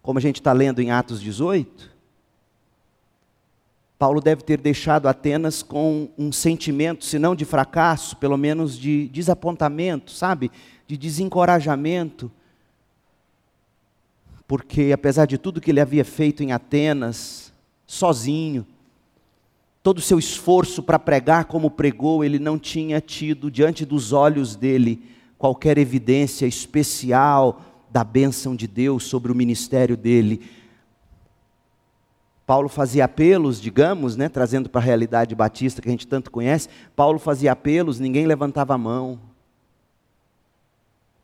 [0.00, 1.90] como a gente está lendo em Atos 18,
[3.98, 9.06] Paulo deve ter deixado Atenas com um sentimento, se não de fracasso, pelo menos de
[9.08, 10.50] desapontamento, sabe?
[10.86, 12.32] De desencorajamento.
[14.48, 17.49] Porque apesar de tudo que ele havia feito em Atenas,
[17.90, 18.64] sozinho.
[19.82, 24.54] Todo o seu esforço para pregar como pregou, ele não tinha tido diante dos olhos
[24.54, 25.02] dele
[25.36, 30.40] qualquer evidência especial da bênção de Deus sobre o ministério dele.
[32.46, 36.68] Paulo fazia apelos, digamos, né, trazendo para a realidade batista que a gente tanto conhece.
[36.94, 39.18] Paulo fazia apelos, ninguém levantava a mão.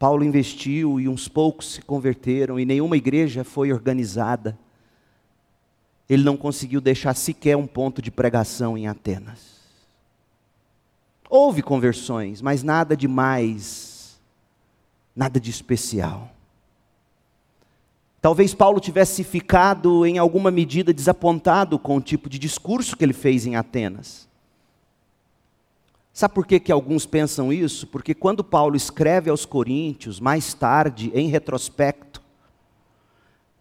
[0.00, 4.58] Paulo investiu e uns poucos se converteram e nenhuma igreja foi organizada
[6.08, 9.56] ele não conseguiu deixar sequer um ponto de pregação em Atenas.
[11.28, 14.20] Houve conversões, mas nada de mais,
[15.14, 16.30] nada de especial.
[18.20, 23.12] Talvez Paulo tivesse ficado, em alguma medida, desapontado com o tipo de discurso que ele
[23.12, 24.26] fez em Atenas.
[26.12, 27.86] Sabe por que, que alguns pensam isso?
[27.86, 32.05] Porque quando Paulo escreve aos Coríntios, mais tarde, em retrospecto,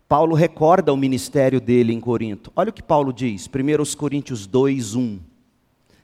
[0.07, 2.51] Paulo recorda o ministério dele em Corinto.
[2.55, 5.19] Olha o que Paulo diz, 1 Coríntios 2, 1.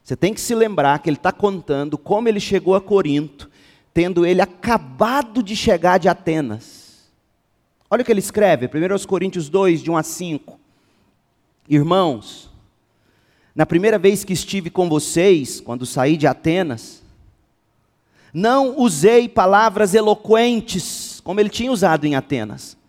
[0.02, 3.48] Você tem que se lembrar que ele está contando como ele chegou a Corinto,
[3.94, 7.10] tendo ele acabado de chegar de Atenas.
[7.88, 10.58] Olha o que ele escreve, 1 Coríntios 2, de 1 a 5.
[11.68, 12.50] Irmãos,
[13.54, 17.02] na primeira vez que estive com vocês, quando saí de Atenas,
[18.34, 22.81] não usei palavras eloquentes, como ele tinha usado em Atenas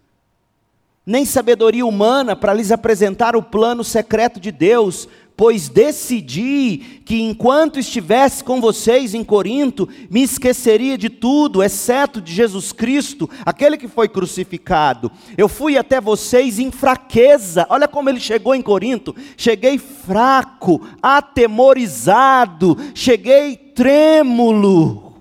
[1.06, 7.80] nem sabedoria humana para lhes apresentar o plano secreto de Deus, pois decidi que enquanto
[7.80, 13.88] estivesse com vocês em Corinto, me esqueceria de tudo, exceto de Jesus Cristo, aquele que
[13.88, 15.12] foi crucificado.
[15.38, 22.78] Eu fui até vocês em fraqueza, olha como ele chegou em Corinto: cheguei fraco, atemorizado,
[22.94, 25.13] cheguei trêmulo.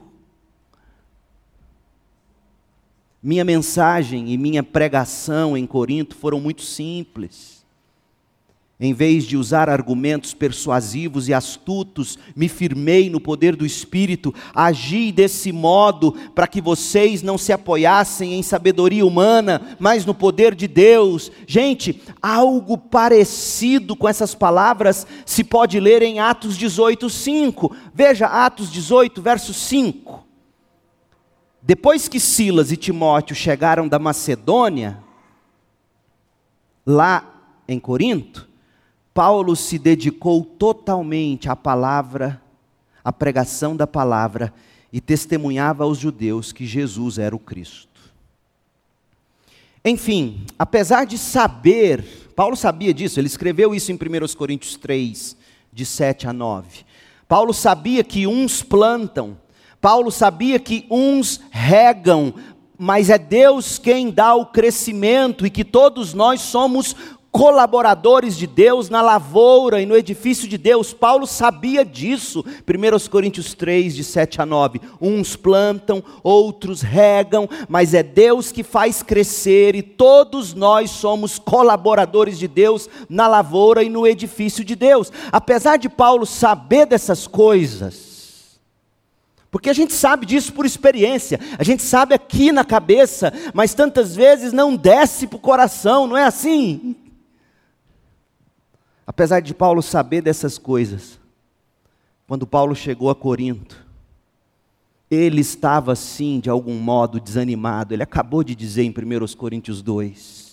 [3.22, 7.62] Minha mensagem e minha pregação em Corinto foram muito simples.
[8.80, 15.12] Em vez de usar argumentos persuasivos e astutos, me firmei no poder do Espírito, agi
[15.12, 20.66] desse modo para que vocês não se apoiassem em sabedoria humana, mas no poder de
[20.66, 21.30] Deus.
[21.46, 27.76] Gente, algo parecido com essas palavras se pode ler em Atos 18, 5.
[27.94, 30.31] Veja Atos 18, verso 5.
[31.62, 34.98] Depois que Silas e Timóteo chegaram da Macedônia,
[36.84, 37.24] lá
[37.68, 38.48] em Corinto,
[39.14, 42.42] Paulo se dedicou totalmente à palavra,
[43.04, 44.52] à pregação da palavra
[44.92, 47.88] e testemunhava aos judeus que Jesus era o Cristo.
[49.84, 53.98] Enfim, apesar de saber, Paulo sabia disso, ele escreveu isso em 1
[54.36, 55.36] Coríntios 3,
[55.72, 56.84] de 7 a 9.
[57.28, 59.38] Paulo sabia que uns plantam
[59.82, 62.32] Paulo sabia que uns regam,
[62.78, 66.94] mas é Deus quem dá o crescimento e que todos nós somos
[67.32, 70.94] colaboradores de Deus na lavoura e no edifício de Deus.
[70.94, 72.44] Paulo sabia disso.
[72.46, 74.80] 1 Coríntios 3, de 7 a 9.
[75.00, 82.38] Uns plantam, outros regam, mas é Deus que faz crescer e todos nós somos colaboradores
[82.38, 85.10] de Deus na lavoura e no edifício de Deus.
[85.32, 88.11] Apesar de Paulo saber dessas coisas,
[89.52, 94.16] porque a gente sabe disso por experiência, a gente sabe aqui na cabeça, mas tantas
[94.16, 96.96] vezes não desce para o coração, não é assim?
[99.06, 101.20] Apesar de Paulo saber dessas coisas,
[102.26, 103.86] quando Paulo chegou a Corinto,
[105.10, 107.92] ele estava sim, de algum modo, desanimado.
[107.92, 110.51] Ele acabou de dizer em 1 Coríntios 2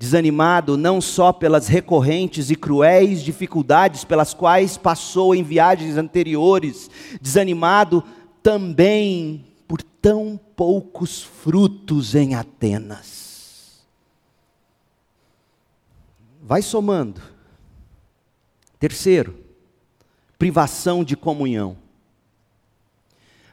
[0.00, 6.88] desanimado não só pelas recorrentes e cruéis dificuldades pelas quais passou em viagens anteriores,
[7.20, 8.02] desanimado
[8.42, 13.84] também por tão poucos frutos em Atenas.
[16.42, 17.20] Vai somando.
[18.78, 19.36] Terceiro,
[20.38, 21.76] privação de comunhão.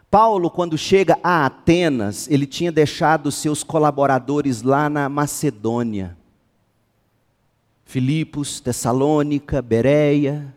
[0.10, 6.16] Paulo, quando chega a Atenas, ele tinha deixado seus colaboradores lá na Macedônia.
[7.88, 10.54] Filipos, Tessalônica, Bereia.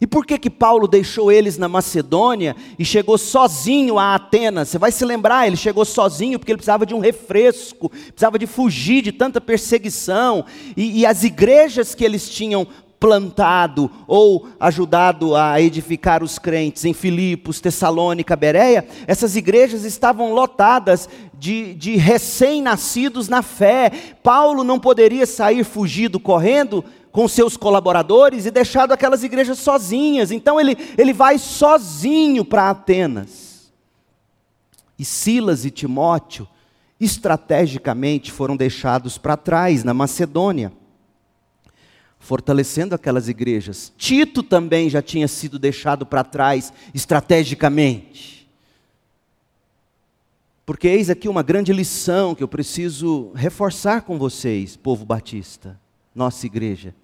[0.00, 4.68] E por que que Paulo deixou eles na Macedônia e chegou sozinho a Atenas?
[4.68, 8.48] Você vai se lembrar, ele chegou sozinho porque ele precisava de um refresco, precisava de
[8.48, 10.44] fugir de tanta perseguição.
[10.76, 12.66] E, e as igrejas que eles tinham
[13.00, 21.08] plantado ou ajudado a edificar os crentes em Filipos, Tessalônica, Bereia, essas igrejas estavam lotadas
[21.32, 23.90] de, de recém-nascidos na fé.
[24.22, 30.30] Paulo não poderia sair fugido, correndo com seus colaboradores e deixado aquelas igrejas sozinhas.
[30.30, 33.72] Então ele, ele vai sozinho para Atenas.
[34.98, 36.46] E Silas e Timóteo,
[37.00, 40.70] estrategicamente, foram deixados para trás, na Macedônia
[42.20, 43.92] fortalecendo aquelas igrejas.
[43.96, 48.48] Tito também já tinha sido deixado para trás estrategicamente.
[50.64, 55.80] Porque eis aqui uma grande lição que eu preciso reforçar com vocês, povo batista,
[56.14, 56.94] nossa igreja.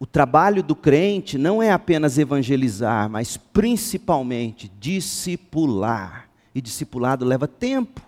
[0.00, 6.28] O trabalho do crente não é apenas evangelizar, mas principalmente discipular.
[6.52, 8.00] E discipulado leva tempo.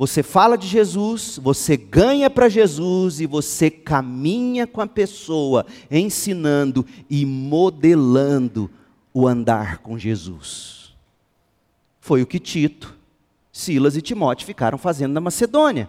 [0.00, 6.86] Você fala de Jesus, você ganha para Jesus e você caminha com a pessoa, ensinando
[7.10, 8.70] e modelando
[9.12, 10.94] o andar com Jesus.
[12.00, 12.96] Foi o que Tito,
[13.52, 15.86] Silas e Timóteo ficaram fazendo na Macedônia.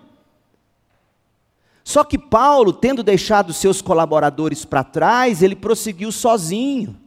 [1.82, 6.98] Só que Paulo, tendo deixado seus colaboradores para trás, ele prosseguiu sozinho.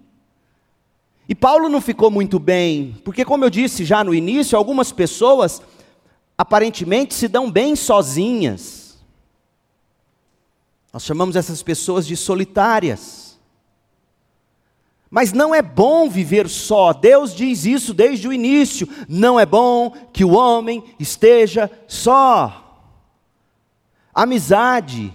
[1.28, 5.61] E Paulo não ficou muito bem, porque, como eu disse já no início, algumas pessoas
[6.37, 8.99] aparentemente se dão bem sozinhas.
[10.93, 13.39] Nós chamamos essas pessoas de solitárias.
[15.11, 18.89] Mas não é bom viver só, Deus diz isso desde o início.
[19.09, 22.61] Não é bom que o homem esteja só.
[24.12, 25.12] Amizade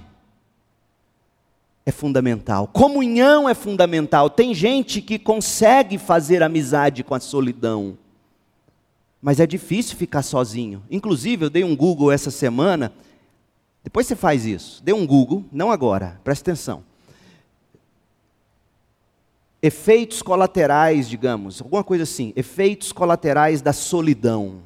[1.85, 4.29] é fundamental, comunhão é fundamental.
[4.29, 7.97] Tem gente que consegue fazer amizade com a solidão.
[9.21, 10.83] Mas é difícil ficar sozinho.
[10.89, 12.91] Inclusive, eu dei um Google essa semana.
[13.83, 14.81] Depois você faz isso.
[14.83, 16.83] Dê um Google, não agora, presta atenção.
[19.61, 22.31] Efeitos colaterais, digamos, alguma coisa assim.
[22.35, 24.61] Efeitos colaterais da solidão.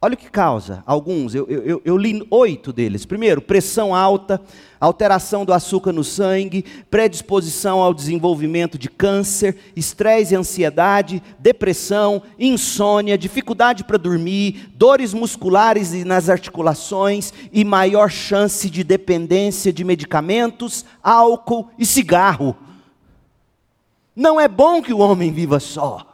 [0.00, 3.06] Olha o que causa, alguns, eu, eu, eu, li oito deles.
[3.06, 4.38] Primeiro, pressão alta,
[4.84, 13.18] alteração do açúcar no sangue, predisposição ao desenvolvimento de câncer, estresse e ansiedade, depressão, insônia,
[13.18, 20.84] dificuldade para dormir, dores musculares e nas articulações e maior chance de dependência de medicamentos,
[21.02, 22.56] álcool e cigarro.
[24.14, 26.13] Não é bom que o homem viva só.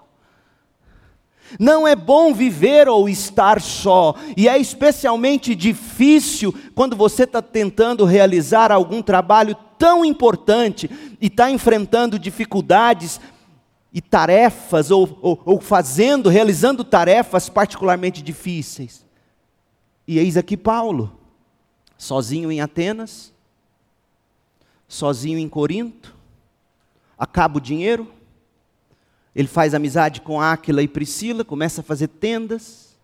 [1.59, 8.05] Não é bom viver ou estar só, e é especialmente difícil quando você está tentando
[8.05, 10.91] realizar algum trabalho tão importante
[11.21, 13.21] e está enfrentando dificuldades
[13.93, 19.05] e tarefas, ou, ou, ou fazendo, realizando tarefas particularmente difíceis.
[20.07, 21.19] E eis aqui Paulo,
[21.97, 23.33] sozinho em Atenas,
[24.87, 26.15] sozinho em Corinto,
[27.19, 28.11] acaba o dinheiro
[29.35, 32.97] ele faz amizade com Áquila e Priscila, começa a fazer tendas,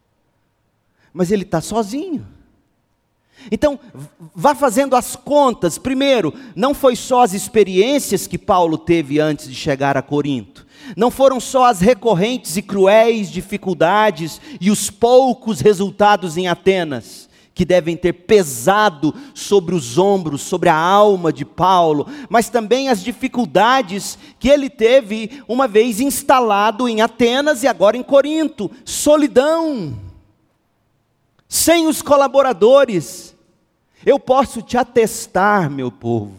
[1.12, 2.26] mas ele está sozinho.
[3.50, 3.78] Então,
[4.34, 5.78] vá fazendo as contas.
[5.78, 10.66] Primeiro, não foi só as experiências que Paulo teve antes de chegar a Corinto.
[10.96, 17.25] Não foram só as recorrentes e cruéis dificuldades e os poucos resultados em Atenas
[17.56, 23.02] que devem ter pesado sobre os ombros, sobre a alma de Paulo, mas também as
[23.02, 29.98] dificuldades que ele teve uma vez instalado em Atenas e agora em Corinto solidão,
[31.48, 33.34] sem os colaboradores.
[34.04, 36.36] Eu posso te atestar, meu povo,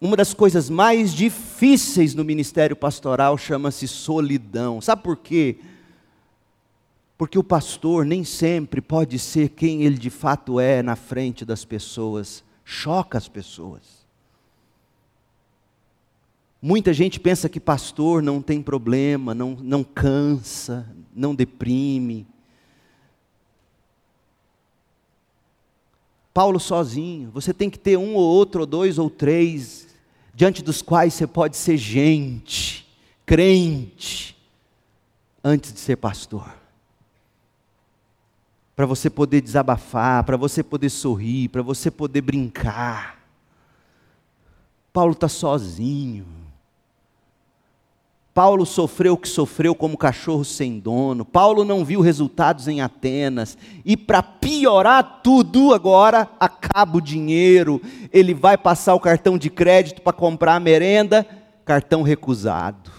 [0.00, 4.80] uma das coisas mais difíceis no ministério pastoral chama-se solidão.
[4.80, 5.58] Sabe por quê?
[7.22, 11.64] Porque o pastor nem sempre pode ser quem ele de fato é na frente das
[11.64, 14.04] pessoas, choca as pessoas.
[16.60, 22.26] Muita gente pensa que pastor não tem problema, não, não cansa, não deprime.
[26.34, 29.86] Paulo sozinho, você tem que ter um ou outro, ou dois ou três,
[30.34, 32.84] diante dos quais você pode ser gente,
[33.24, 34.36] crente,
[35.44, 36.61] antes de ser pastor
[38.74, 43.18] para você poder desabafar, para você poder sorrir, para você poder brincar.
[44.92, 46.26] Paulo está sozinho.
[48.34, 51.22] Paulo sofreu o que sofreu como cachorro sem dono.
[51.22, 53.58] Paulo não viu resultados em Atenas.
[53.84, 57.80] E para piorar tudo, agora acaba o dinheiro.
[58.10, 61.26] Ele vai passar o cartão de crédito para comprar a merenda,
[61.62, 62.90] cartão recusado.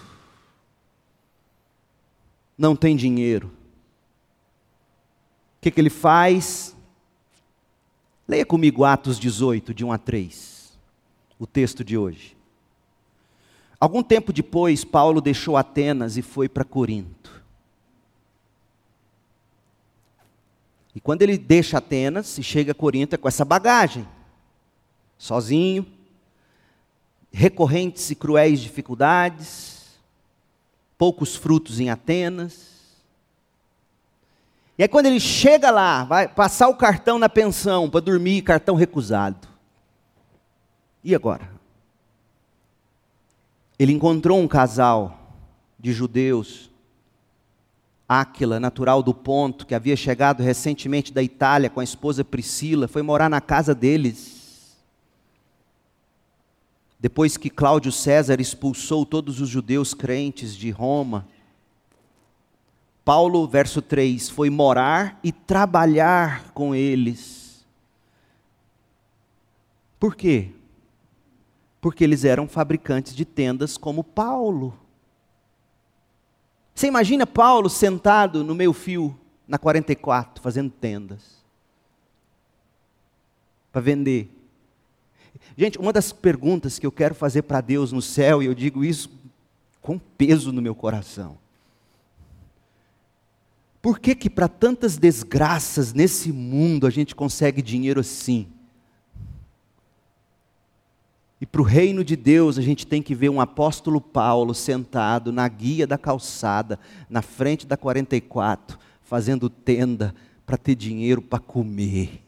[2.56, 3.50] Não tem dinheiro.
[5.64, 6.76] Que, que ele faz?
[8.28, 10.78] Leia comigo Atos 18, de 1 a 3,
[11.38, 12.36] o texto de hoje.
[13.80, 17.42] Algum tempo depois, Paulo deixou Atenas e foi para Corinto.
[20.94, 24.06] E quando ele deixa Atenas e chega a Corinto, é com essa bagagem,
[25.16, 25.86] sozinho,
[27.32, 29.98] recorrentes e cruéis dificuldades,
[30.98, 32.73] poucos frutos em Atenas.
[34.76, 38.74] E aí, quando ele chega lá, vai passar o cartão na pensão para dormir, cartão
[38.74, 39.48] recusado.
[41.02, 41.54] E agora?
[43.78, 45.32] ele encontrou um casal
[45.78, 46.70] de judeus,
[48.08, 53.02] Áquila, natural do Ponto, que havia chegado recentemente da Itália com a esposa Priscila, foi
[53.02, 54.76] morar na casa deles.
[57.00, 61.26] Depois que Cláudio César expulsou todos os judeus crentes de Roma,
[63.04, 67.64] Paulo, verso 3, foi morar e trabalhar com eles.
[69.98, 70.50] Por quê?
[71.84, 74.72] porque eles eram fabricantes de tendas como Paulo.
[76.74, 79.14] Você imagina Paulo sentado no meio fio,
[79.46, 81.44] na 44, fazendo tendas
[83.70, 84.30] para vender.
[85.58, 88.82] Gente, uma das perguntas que eu quero fazer para Deus no céu, e eu digo
[88.82, 89.10] isso
[89.82, 91.36] com peso no meu coração.
[93.84, 98.48] Por que que para tantas desgraças nesse mundo a gente consegue dinheiro assim?
[101.38, 105.30] E para o reino de Deus, a gente tem que ver um apóstolo Paulo sentado
[105.30, 106.80] na guia da calçada,
[107.10, 110.14] na frente da 44, fazendo tenda
[110.46, 112.24] para ter dinheiro para comer.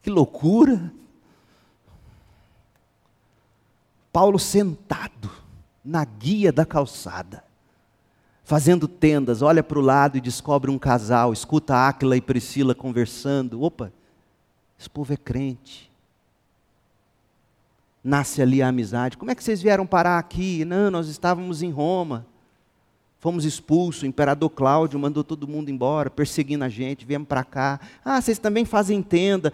[0.00, 0.90] Que loucura!
[4.10, 5.30] Paulo sentado
[5.84, 7.44] na guia da calçada,
[8.44, 13.62] fazendo tendas, olha para o lado e descobre um casal, escuta Áquila e Priscila conversando.
[13.62, 13.92] Opa,
[14.78, 15.92] esse povo é crente
[18.04, 19.16] nasce ali a amizade.
[19.16, 20.62] Como é que vocês vieram parar aqui?
[20.66, 22.26] Não, nós estávamos em Roma.
[23.18, 27.80] Fomos expulsos, o imperador Cláudio mandou todo mundo embora, perseguindo a gente, viemos para cá.
[28.04, 29.50] Ah, vocês também fazem tenda.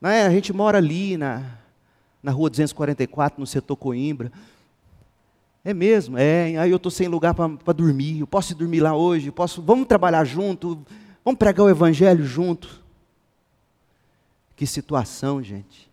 [0.00, 0.24] Não é?
[0.24, 1.58] A gente mora ali na,
[2.22, 4.32] na rua 244, no setor Coimbra.
[5.64, 6.56] É mesmo, é.
[6.56, 8.20] Aí eu estou sem lugar para dormir.
[8.20, 9.30] Eu posso dormir lá hoje?
[9.30, 9.60] Posso?
[9.60, 10.84] Vamos trabalhar junto?
[11.24, 12.82] Vamos pregar o evangelho junto?
[14.56, 15.90] Que situação, gente.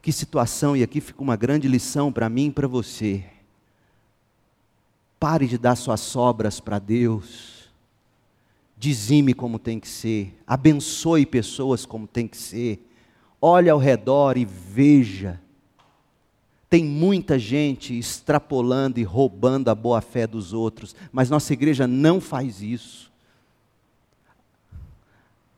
[0.00, 3.24] Que situação, e aqui fica uma grande lição para mim e para você.
[5.20, 7.70] Pare de dar suas sobras para Deus.
[8.76, 10.36] Dizime como tem que ser.
[10.44, 12.84] Abençoe pessoas como tem que ser.
[13.40, 15.40] Olhe ao redor e veja.
[16.72, 22.18] Tem muita gente extrapolando e roubando a boa fé dos outros, mas nossa igreja não
[22.18, 23.12] faz isso.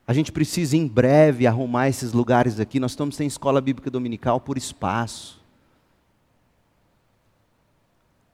[0.05, 2.81] A gente precisa em breve arrumar esses lugares aqui.
[2.81, 5.41] Nós estamos sem escola bíblica dominical por espaço.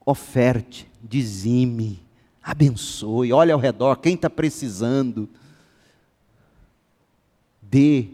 [0.04, 2.02] Oferte, dizime,
[2.42, 5.28] abençoe, olhe ao redor, quem está precisando.
[7.62, 8.08] Dê.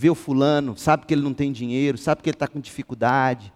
[0.00, 3.52] Vê o fulano, sabe que ele não tem dinheiro, sabe que ele está com dificuldade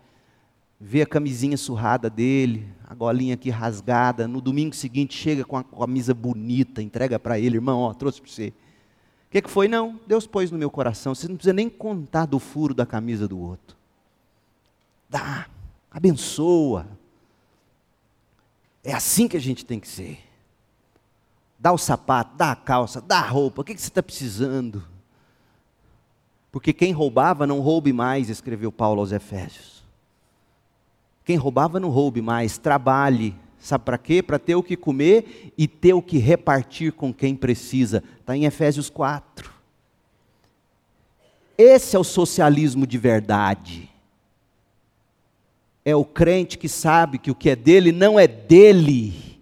[0.87, 5.65] vê a camisinha surrada dele, a golinha aqui rasgada, no domingo seguinte chega com a
[5.65, 8.49] camisa bonita, entrega para ele, irmão, ó, trouxe para você.
[8.49, 9.67] O que, que foi?
[9.67, 13.27] Não, Deus pôs no meu coração, você não precisa nem contar do furo da camisa
[13.27, 13.77] do outro.
[15.09, 15.47] Dá,
[15.91, 16.87] abençoa.
[18.83, 20.19] É assim que a gente tem que ser.
[21.59, 24.85] Dá o sapato, dá a calça, dá a roupa, o que, que você está precisando?
[26.55, 29.83] Porque quem roubava não roube mais, escreveu Paulo aos Efésios.
[31.25, 33.35] Quem roubava não roube mais, trabalhe.
[33.59, 34.23] Sabe para quê?
[34.23, 38.05] Para ter o que comer e ter o que repartir com quem precisa.
[38.21, 39.53] Está em Efésios 4.
[41.59, 43.91] Esse é o socialismo de verdade.
[45.85, 49.34] É o crente que sabe que o que é dele não é dele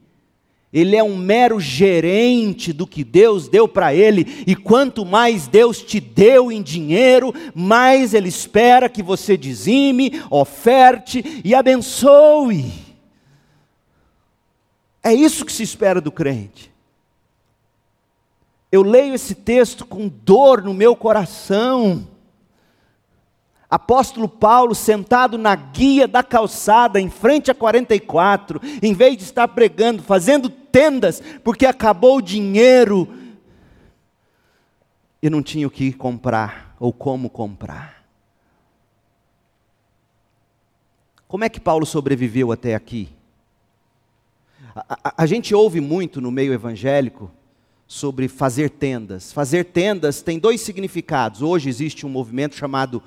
[0.73, 5.83] ele é um mero gerente do que Deus deu para ele, e quanto mais Deus
[5.83, 12.73] te deu em dinheiro, mais Ele espera que você dizime, oferte e abençoe.
[15.03, 16.73] É isso que se espera do crente.
[18.71, 22.09] eu leio esse texto com dor no meu coração.
[23.73, 29.49] Apóstolo Paulo sentado na guia da calçada, em frente a 44, em vez de estar
[29.49, 33.09] pregando, fazendo tendas, porque acabou o dinheiro
[35.23, 38.05] e não tinha o que comprar ou como comprar.
[41.27, 43.09] Como é que Paulo sobreviveu até aqui?
[44.77, 47.31] A, a, a gente ouve muito no meio evangélico
[47.87, 49.33] sobre fazer tendas.
[49.33, 51.41] Fazer tendas tem dois significados.
[51.41, 53.03] Hoje existe um movimento chamado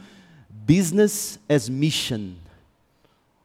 [0.64, 2.32] Business as Mission.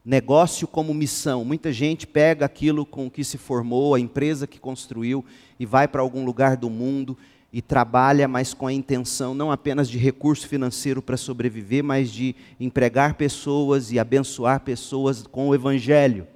[0.05, 1.45] Negócio como missão.
[1.45, 5.25] Muita gente pega aquilo com que se formou, a empresa que construiu,
[5.59, 7.19] e vai para algum lugar do mundo
[7.53, 12.35] e trabalha, mas com a intenção não apenas de recurso financeiro para sobreviver, mas de
[12.59, 16.27] empregar pessoas e abençoar pessoas com o Evangelho.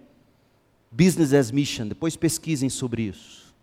[0.91, 3.55] Business as mission, depois pesquisem sobre isso.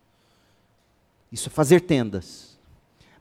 [1.31, 2.57] Isso é fazer tendas.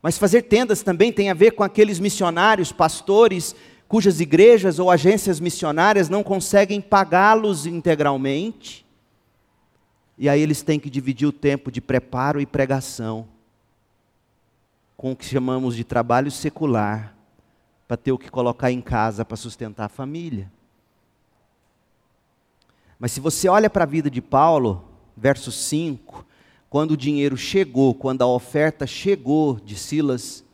[0.03, 3.55] Mas fazer tendas também tem a ver com aqueles missionários, pastores,
[3.91, 8.87] cujas igrejas ou agências missionárias não conseguem pagá-los integralmente.
[10.17, 13.27] E aí eles têm que dividir o tempo de preparo e pregação
[14.97, 17.17] com o que chamamos de trabalho secular,
[17.89, 20.53] para ter o que colocar em casa para sustentar a família.
[22.97, 24.85] Mas se você olha para a vida de Paulo,
[25.17, 26.25] verso 5,
[26.69, 30.45] quando o dinheiro chegou, quando a oferta chegou de Silas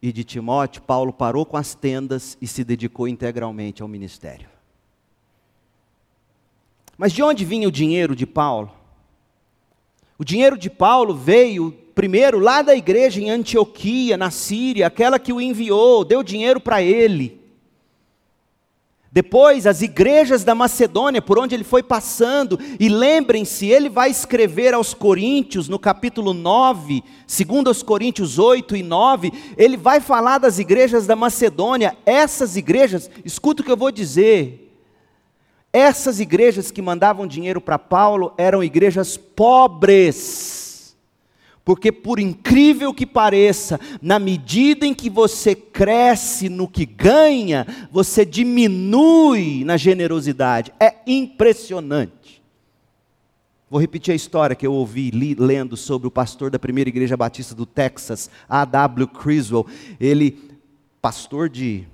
[0.00, 4.48] e de Timóteo, Paulo parou com as tendas e se dedicou integralmente ao ministério.
[6.96, 8.72] Mas de onde vinha o dinheiro de Paulo?
[10.18, 15.32] O dinheiro de Paulo veio primeiro lá da igreja em Antioquia, na Síria, aquela que
[15.32, 17.37] o enviou, deu dinheiro para ele.
[19.10, 24.74] Depois, as igrejas da Macedônia, por onde ele foi passando, e lembrem-se, ele vai escrever
[24.74, 30.58] aos Coríntios, no capítulo 9, segundo aos Coríntios 8 e 9, ele vai falar das
[30.58, 31.96] igrejas da Macedônia.
[32.04, 34.76] Essas igrejas, escuta o que eu vou dizer,
[35.72, 40.57] essas igrejas que mandavam dinheiro para Paulo eram igrejas pobres
[41.68, 48.24] porque, por incrível que pareça, na medida em que você cresce no que ganha, você
[48.24, 50.72] diminui na generosidade.
[50.80, 52.42] É impressionante.
[53.68, 57.18] Vou repetir a história que eu ouvi li, lendo sobre o pastor da primeira igreja
[57.18, 59.06] batista do Texas, A.W.
[59.08, 59.66] Criswell.
[60.00, 60.38] Ele,
[61.02, 61.86] pastor de,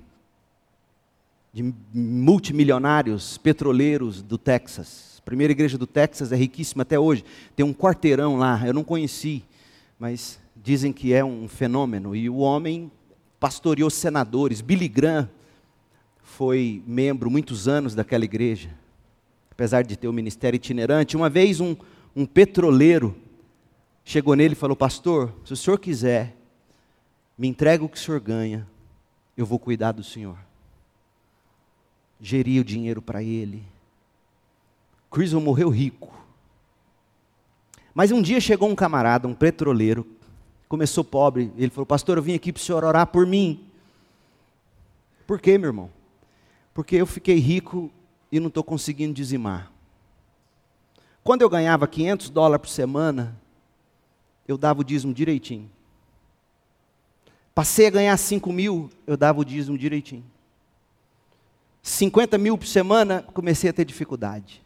[1.51, 5.21] de multimilionários petroleiros do Texas.
[5.25, 7.25] Primeira igreja do Texas é riquíssima até hoje.
[7.57, 9.43] Tem um quarteirão lá, eu não conheci
[9.99, 12.15] mas dizem que é um fenômeno.
[12.15, 12.91] E o homem
[13.39, 14.61] pastoreou senadores.
[14.61, 15.29] Billy Graham
[16.21, 18.69] foi membro muitos anos daquela igreja,
[19.51, 21.15] apesar de ter o um ministério itinerante.
[21.15, 21.75] Uma vez um,
[22.15, 23.15] um petroleiro
[24.03, 26.35] chegou nele e falou: Pastor, se o senhor quiser,
[27.37, 28.67] me entrega o que o senhor ganha,
[29.37, 30.37] eu vou cuidar do senhor.
[32.19, 33.63] Geria o dinheiro para ele.
[35.11, 36.24] Criswell morreu rico.
[37.95, 40.05] Mas um dia chegou um camarada, um petroleiro,
[40.67, 43.63] começou pobre, ele falou: Pastor, eu vim aqui para o senhor orar por mim.
[45.25, 45.89] Por quê, meu irmão?
[46.73, 47.89] Porque eu fiquei rico
[48.29, 49.71] e não estou conseguindo dizimar.
[51.23, 53.39] Quando eu ganhava 500 dólares por semana,
[54.45, 55.71] eu dava o dízimo direitinho.
[57.55, 60.25] Passei a ganhar 5 mil, eu dava o dízimo direitinho.
[61.81, 64.61] 50 mil por semana, comecei a ter dificuldade.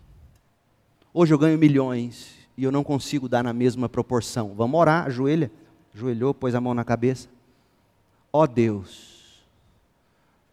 [1.14, 4.54] Hoje eu ganho milhões e eu não consigo dar na mesma proporção.
[4.54, 5.50] Vamos orar, ajoelha,
[5.96, 7.30] ajoelhou, pôs a mão na cabeça.
[8.34, 9.46] Ó oh Deus,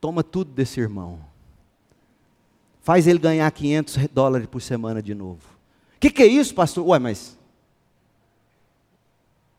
[0.01, 1.19] toma tudo desse irmão.
[2.81, 5.43] Faz ele ganhar 500 dólares por semana de novo.
[5.97, 6.87] O que, que é isso, pastor?
[6.87, 7.37] Ué, mas.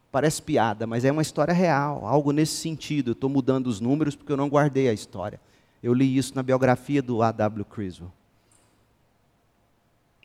[0.09, 3.09] Parece piada, mas é uma história real, algo nesse sentido.
[3.09, 5.37] Eu estou mudando os números porque eu não guardei a história.
[5.83, 7.65] Eu li isso na biografia do A.W.
[7.65, 8.13] Criswell.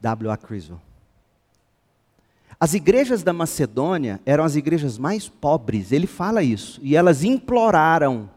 [0.01, 0.37] W.A.
[0.37, 0.81] Criswell.
[2.63, 8.31] As igrejas da Macedônia eram as igrejas mais pobres, ele fala isso, e elas imploraram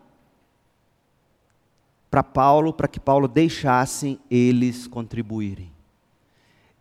[2.10, 5.72] para Paulo, para que Paulo deixasse eles contribuírem.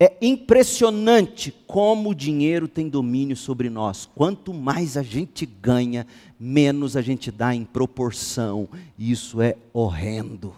[0.00, 4.08] É impressionante como o dinheiro tem domínio sobre nós.
[4.14, 6.06] Quanto mais a gente ganha,
[6.40, 8.66] menos a gente dá em proporção.
[8.98, 10.54] Isso é horrendo.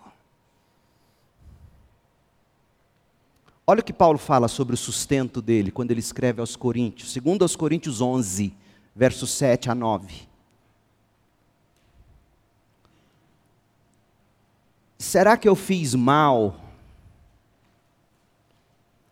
[3.69, 7.43] Olha o que Paulo fala sobre o sustento dele quando ele escreve aos Coríntios, segundo
[7.43, 8.55] aos Coríntios 11,
[8.95, 10.29] versos 7 a 9.
[14.97, 16.61] Será que eu fiz mal?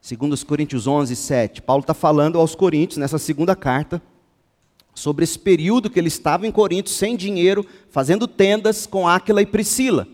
[0.01, 1.61] Segundo os Coríntios 11, 7.
[1.61, 4.01] Paulo está falando aos Coríntios, nessa segunda carta,
[4.95, 9.47] sobre esse período que ele estava em Corinto sem dinheiro, fazendo tendas com Áquila e
[9.47, 10.07] Priscila.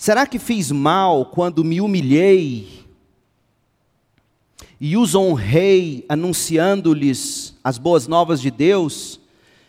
[0.00, 2.86] Será que fiz mal quando me humilhei
[4.80, 9.20] e os honrei anunciando-lhes as boas novas de Deus,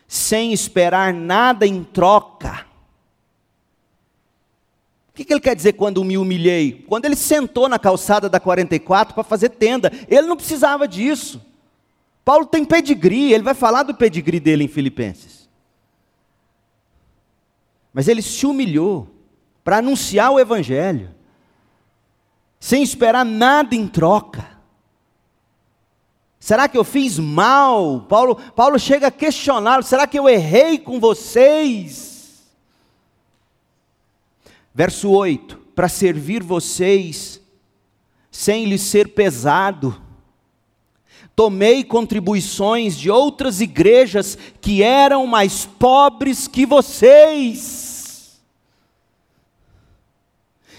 [0.07, 2.65] sem esperar nada em troca?
[5.09, 6.85] O que, ele quer dizer quando me humilhei?
[6.87, 11.41] Quando ele sentou na calçada da 44 para fazer tenda, ele não precisava disso.
[12.23, 15.49] Paulo tem pedigree, ele vai falar do pedigree dele em Filipenses.
[17.93, 19.19] Mas ele se humilhou
[19.63, 21.13] para anunciar o Evangelho,
[22.59, 24.49] sem esperar nada em troca.
[26.39, 28.01] Será que eu fiz mal?
[28.09, 32.43] Paulo, Paulo chega a questioná-lo: será que eu errei com vocês?
[34.73, 37.39] Verso 8: para servir vocês,
[38.31, 40.01] sem lhes ser pesado
[41.35, 47.90] tomei contribuições de outras igrejas que eram mais pobres que vocês.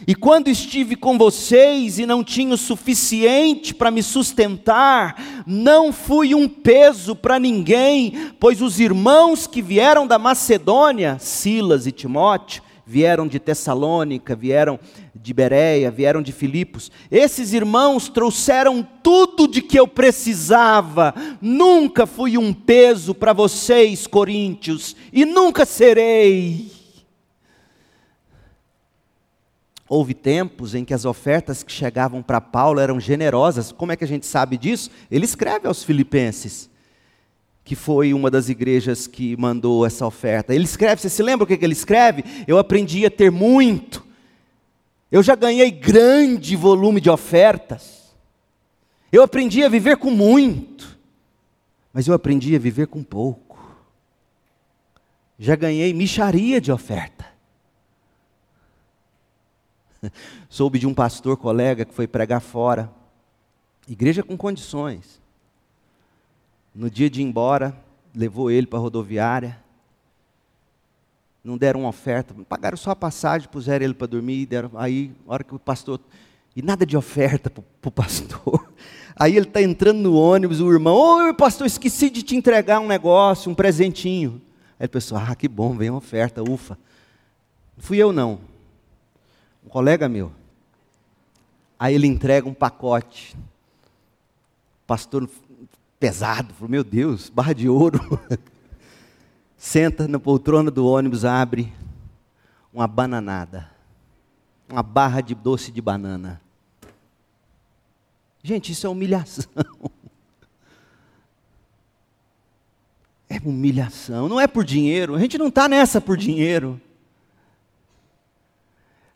[0.07, 6.35] E quando estive com vocês e não tinha o suficiente para me sustentar, não fui
[6.35, 13.29] um peso para ninguém, pois os irmãos que vieram da Macedônia, Silas e Timóteo, vieram
[13.29, 14.79] de Tessalônica, vieram
[15.15, 16.91] de Bereia, vieram de Filipos.
[17.11, 21.15] Esses irmãos trouxeram tudo de que eu precisava.
[21.41, 26.82] Nunca fui um peso para vocês, coríntios, e nunca serei.
[29.95, 33.71] Houve tempos em que as ofertas que chegavam para Paulo eram generosas.
[33.71, 34.91] Como é que a gente sabe disso?
[35.11, 36.71] Ele escreve aos Filipenses
[37.63, 40.55] que foi uma das igrejas que mandou essa oferta.
[40.55, 42.25] Ele escreve, você se lembra o que ele escreve?
[42.49, 44.03] Eu aprendi a ter muito.
[45.11, 48.15] Eu já ganhei grande volume de ofertas.
[49.13, 50.99] Eu aprendi a viver com muito.
[51.93, 53.59] Mas eu aprendi a viver com pouco.
[55.39, 57.32] Já ganhei micharia de oferta.
[60.49, 62.91] Soube de um pastor colega que foi pregar fora.
[63.89, 65.21] Igreja com condições.
[66.75, 67.77] No dia de ir embora,
[68.15, 69.59] levou ele para a rodoviária.
[71.45, 75.43] Não deram uma oferta, pagaram só a passagem, puseram ele para dormir, deram, aí, hora
[75.43, 76.01] que o pastor.
[76.55, 78.73] E nada de oferta para o pastor.
[79.15, 82.87] Aí ele está entrando no ônibus, o irmão, oi pastor, esqueci de te entregar um
[82.87, 84.41] negócio, um presentinho.
[84.81, 86.79] Aí a pessoa, ah, que bom, vem uma oferta, ufa.
[87.77, 88.41] Não fui eu não.
[89.65, 90.33] Um colega meu.
[91.79, 93.37] Aí ele entrega um pacote.
[94.87, 95.29] Pastor
[95.99, 96.53] pesado.
[96.55, 98.01] Falou, meu Deus, barra de ouro.
[99.57, 101.73] Senta na poltrona do ônibus, abre
[102.73, 103.71] uma bananada.
[104.69, 106.41] Uma barra de doce de banana.
[108.43, 109.45] Gente, isso é humilhação.
[113.29, 114.29] É humilhação.
[114.29, 115.15] Não é por dinheiro.
[115.15, 116.79] A gente não está nessa por dinheiro.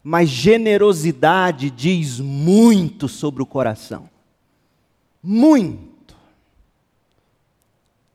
[0.09, 4.09] Mas generosidade diz muito sobre o coração.
[5.20, 6.14] Muito.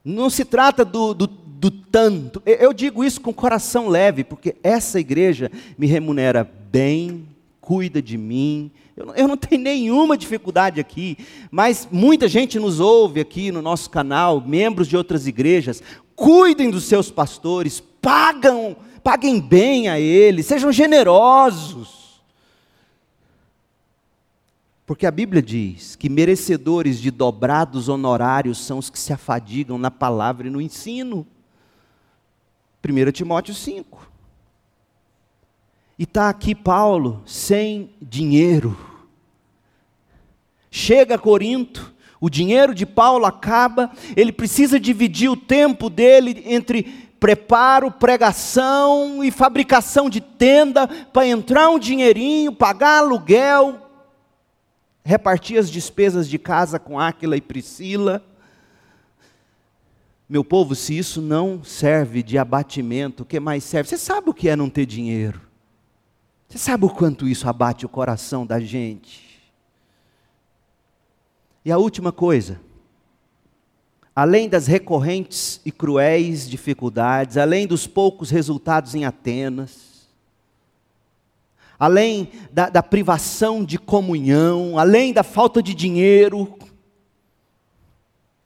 [0.01, 2.41] Não se trata do, do, do, tanto.
[2.45, 7.27] Eu digo isso com coração leve, porque essa igreja me remunera bem,
[7.59, 8.71] cuida de mim.
[8.95, 11.17] Eu eu não tenho nenhuma dificuldade aqui,
[11.51, 15.83] mas muita gente nos ouve aqui no nosso canal, membros de outras igrejas.
[16.15, 22.21] Cuidem dos seus pastores, pagam, paguem bem a eles, sejam generosos.
[24.85, 29.89] Porque a Bíblia diz que merecedores de dobrados honorários são os que se afadigam na
[29.89, 31.25] palavra e no ensino.
[32.83, 34.09] 1 Timóteo 5.
[35.97, 38.77] E está aqui Paulo sem dinheiro.
[40.69, 47.10] Chega a Corinto, o dinheiro de Paulo acaba, ele precisa dividir o tempo dele entre
[47.21, 53.79] preparo, pregação e fabricação de tenda para entrar um dinheirinho, pagar aluguel,
[55.05, 58.25] repartia as despesas de casa com Áquila e Priscila.
[60.27, 63.89] Meu povo, se isso não serve de abatimento, o que mais serve?
[63.89, 65.39] Você sabe o que é não ter dinheiro?
[66.49, 69.39] Você sabe o quanto isso abate o coração da gente?
[71.63, 72.59] E a última coisa,
[74.15, 80.09] além das recorrentes e cruéis dificuldades, além dos poucos resultados em Atenas,
[81.79, 86.57] além da, da privação de comunhão, além da falta de dinheiro,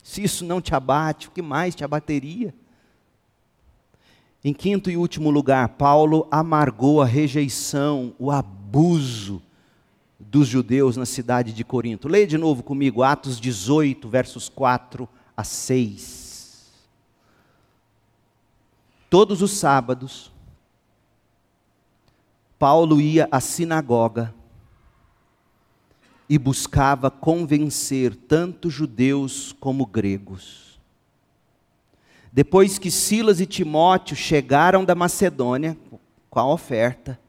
[0.01, 2.53] se isso não te abate, o que mais te abateria?
[4.43, 9.41] Em quinto e último lugar, Paulo amargou a rejeição, o abuso
[10.19, 12.07] dos judeus na cidade de Corinto.
[12.07, 16.71] Leia de novo comigo, Atos 18, versos 4 às seis.
[19.09, 20.31] Todos os sábados,
[22.57, 24.33] Paulo ia à sinagoga
[26.27, 30.79] e buscava convencer tanto judeus como gregos.
[32.31, 35.77] Depois que Silas e Timóteo chegaram da Macedônia
[36.29, 37.19] com a oferta,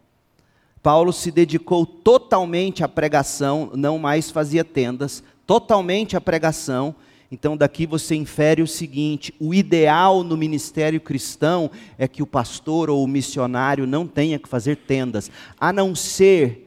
[0.82, 6.94] Paulo se dedicou totalmente à pregação, não mais fazia tendas, totalmente à pregação.
[7.30, 12.88] Então, daqui você infere o seguinte: o ideal no ministério cristão é que o pastor
[12.88, 16.62] ou o missionário não tenha que fazer tendas, a não ser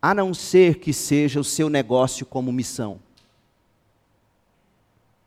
[0.00, 2.98] a não ser que seja o seu negócio como missão.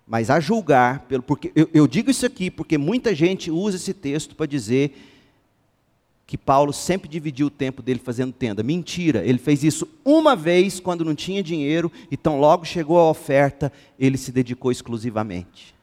[0.06, 4.36] Mas a julgar, porque eu, eu digo isso aqui porque muita gente usa esse texto
[4.36, 5.15] para dizer
[6.28, 8.64] que Paulo sempre dividiu o tempo dele fazendo tenda.
[8.64, 13.72] Mentira, ele fez isso uma vez quando não tinha dinheiro, então logo chegou a oferta,
[14.00, 15.76] ele se dedicou exclusivamente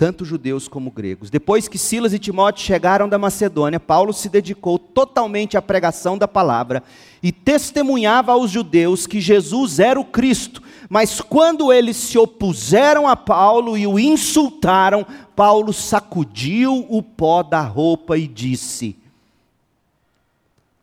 [0.00, 1.28] tanto judeus como gregos.
[1.28, 6.26] Depois que Silas e Timóteo chegaram da Macedônia, Paulo se dedicou totalmente à pregação da
[6.26, 6.82] palavra
[7.22, 10.62] e testemunhava aos judeus que Jesus era o Cristo.
[10.88, 15.06] Mas quando eles se opuseram a Paulo e o insultaram,
[15.40, 18.94] Paulo sacudiu o pó da roupa e disse: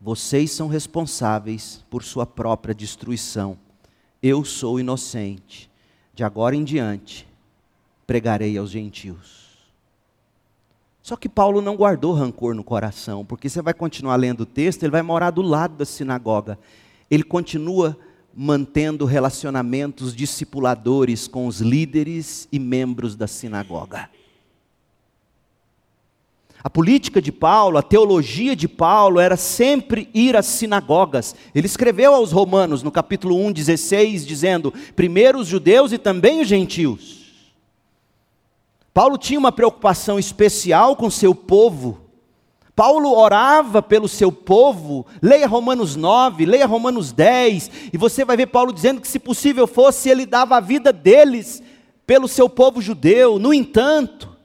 [0.01, 3.55] Vocês são responsáveis por sua própria destruição.
[4.20, 5.70] Eu sou inocente.
[6.12, 7.28] De agora em diante,
[8.08, 9.45] pregarei aos gentios.
[11.03, 14.82] Só que Paulo não guardou rancor no coração, porque você vai continuar lendo o texto,
[14.82, 16.58] ele vai morar do lado da sinagoga.
[17.12, 17.95] Ele continua
[18.36, 24.10] mantendo relacionamentos discipuladores com os líderes e membros da sinagoga.
[26.68, 31.34] A política de Paulo, a teologia de Paulo era sempre ir às sinagogas.
[31.55, 36.47] Ele escreveu aos Romanos no capítulo 1, 16, dizendo: primeiro os judeus e também os
[36.49, 37.32] gentios.
[38.93, 42.01] Paulo tinha uma preocupação especial com seu povo.
[42.76, 45.05] Paulo orava pelo seu povo.
[45.22, 49.68] Leia Romanos 9, leia Romanos 10, e você vai ver Paulo dizendo que, se possível
[49.68, 51.63] fosse, ele dava a vida deles
[52.05, 53.39] pelo seu povo judeu.
[53.39, 54.36] No entanto,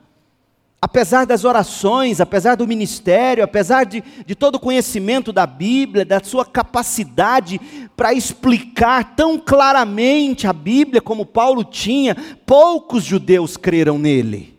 [0.83, 6.19] apesar das orações, apesar do ministério, apesar de, de todo o conhecimento da Bíblia, da
[6.19, 7.61] sua capacidade
[7.97, 14.59] para explicar tão claramente a Bíblia como Paulo tinha, poucos judeus creram nele.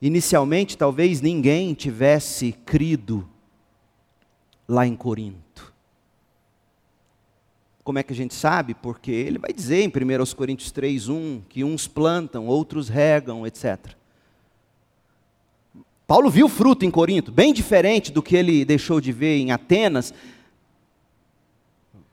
[0.00, 3.28] Inicialmente, talvez ninguém tivesse crido
[4.66, 5.74] lá em Corinto.
[7.84, 8.72] Como é que a gente sabe?
[8.72, 13.99] Porque ele vai dizer em 1 Coríntios 3:1 que uns plantam, outros regam, etc.
[16.10, 20.12] Paulo viu fruto em Corinto, bem diferente do que ele deixou de ver em Atenas,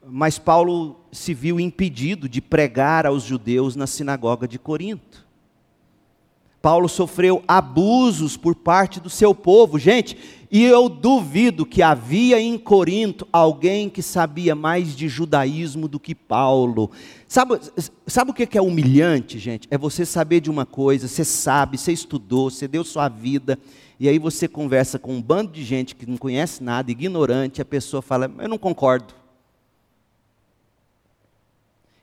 [0.06, 5.26] mas Paulo se viu impedido de pregar aos judeus na sinagoga de Corinto.
[6.60, 10.16] Paulo sofreu abusos por parte do seu povo, gente,
[10.50, 16.14] e eu duvido que havia em Corinto alguém que sabia mais de judaísmo do que
[16.14, 16.90] Paulo.
[17.26, 17.60] Sabe,
[18.06, 19.68] sabe o que é humilhante, gente?
[19.70, 23.58] É você saber de uma coisa, você sabe, você estudou, você deu sua vida,
[24.00, 27.62] e aí você conversa com um bando de gente que não conhece nada, ignorante, e
[27.62, 29.14] a pessoa fala: Eu não concordo.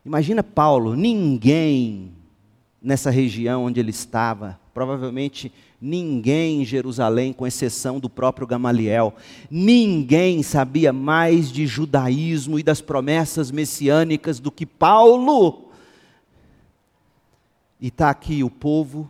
[0.06, 2.14] Imagina Paulo, ninguém
[2.86, 9.16] nessa região onde ele estava, provavelmente ninguém em Jerusalém, com exceção do próprio Gamaliel,
[9.50, 15.72] ninguém sabia mais de judaísmo e das promessas messiânicas do que Paulo.
[17.82, 19.10] E está aqui o povo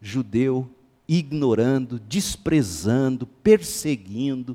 [0.00, 0.68] judeu
[1.08, 4.54] ignorando, desprezando, perseguindo.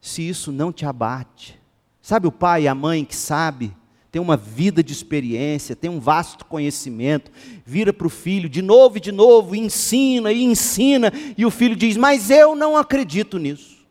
[0.00, 1.58] Se isso não te abate,
[2.00, 3.74] sabe o pai e a mãe que sabe,
[4.16, 7.30] tem uma vida de experiência, tem um vasto conhecimento,
[7.66, 11.50] vira para o filho de novo e de novo, e ensina e ensina, e o
[11.50, 13.84] filho diz: Mas eu não acredito nisso.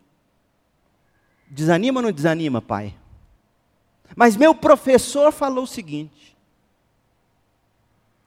[1.47, 2.95] Desanima ou não desanima, pai?
[4.15, 6.36] Mas meu professor falou o seguinte.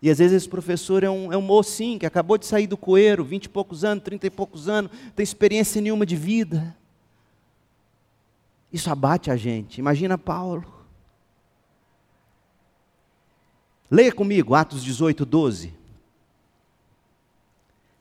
[0.00, 2.76] E às vezes esse professor é um, é um mocinho que acabou de sair do
[2.76, 6.76] coeiro, vinte e poucos anos, trinta e poucos anos, não tem experiência nenhuma de vida.
[8.72, 9.78] Isso abate a gente.
[9.78, 10.77] Imagina Paulo.
[13.90, 15.72] Leia comigo Atos 18, 12.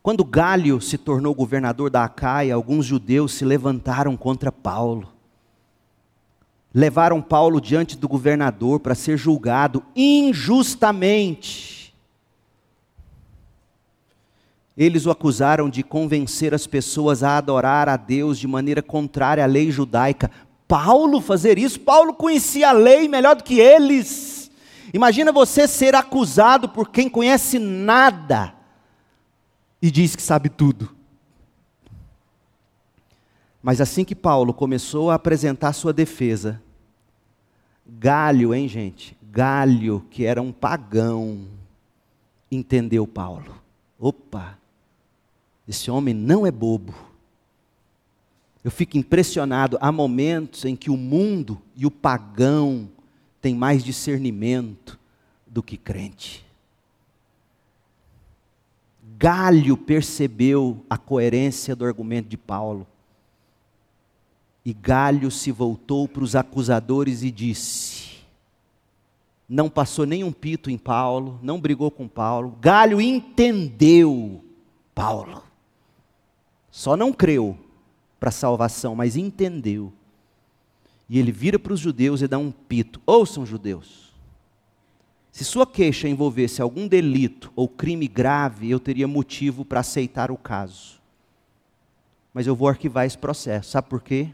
[0.03, 5.13] Quando Galho se tornou governador da Acaia, alguns judeus se levantaram contra Paulo.
[6.73, 11.93] Levaram Paulo diante do governador para ser julgado injustamente.
[14.77, 19.47] Eles o acusaram de convencer as pessoas a adorar a Deus de maneira contrária à
[19.47, 20.29] lei judaica.
[20.67, 21.79] Paulo fazer isso?
[21.79, 24.36] Paulo conhecia a lei melhor do que eles.
[24.97, 28.51] Imagina você ser acusado por quem conhece nada
[29.79, 30.89] e diz que sabe tudo.
[33.61, 36.59] Mas assim que Paulo começou a apresentar sua defesa,
[37.87, 39.15] Galho, hein, gente?
[39.21, 41.45] Galho, que era um pagão,
[42.49, 43.61] entendeu Paulo.
[43.99, 44.57] Opa,
[45.67, 46.95] esse homem não é bobo.
[48.63, 49.77] Eu fico impressionado.
[49.79, 52.89] Há momentos em que o mundo e o pagão
[53.47, 54.99] têm mais discernimento
[55.45, 56.45] do que crente.
[59.17, 62.85] Galho percebeu a coerência do argumento de Paulo.
[64.65, 68.17] E Galho se voltou para os acusadores e disse:
[69.47, 72.57] Não passou nenhum pito em Paulo, não brigou com Paulo.
[72.59, 74.43] Galho entendeu
[74.93, 75.41] Paulo.
[76.69, 77.57] Só não creu
[78.19, 79.93] para a salvação, mas entendeu.
[81.09, 84.07] E ele vira para os judeus e dá um pito: Ouçam, judeus.
[85.31, 90.37] Se sua queixa envolvesse algum delito ou crime grave, eu teria motivo para aceitar o
[90.37, 90.99] caso.
[92.33, 93.69] Mas eu vou arquivar esse processo.
[93.71, 94.29] Sabe por quê?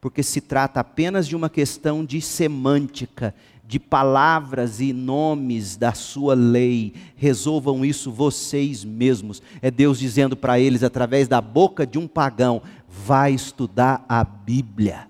[0.00, 3.34] Porque se trata apenas de uma questão de semântica,
[3.64, 6.92] de palavras e nomes da sua lei.
[7.14, 9.40] Resolvam isso vocês mesmos.
[9.62, 15.09] É Deus dizendo para eles, através da boca de um pagão: vai estudar a Bíblia.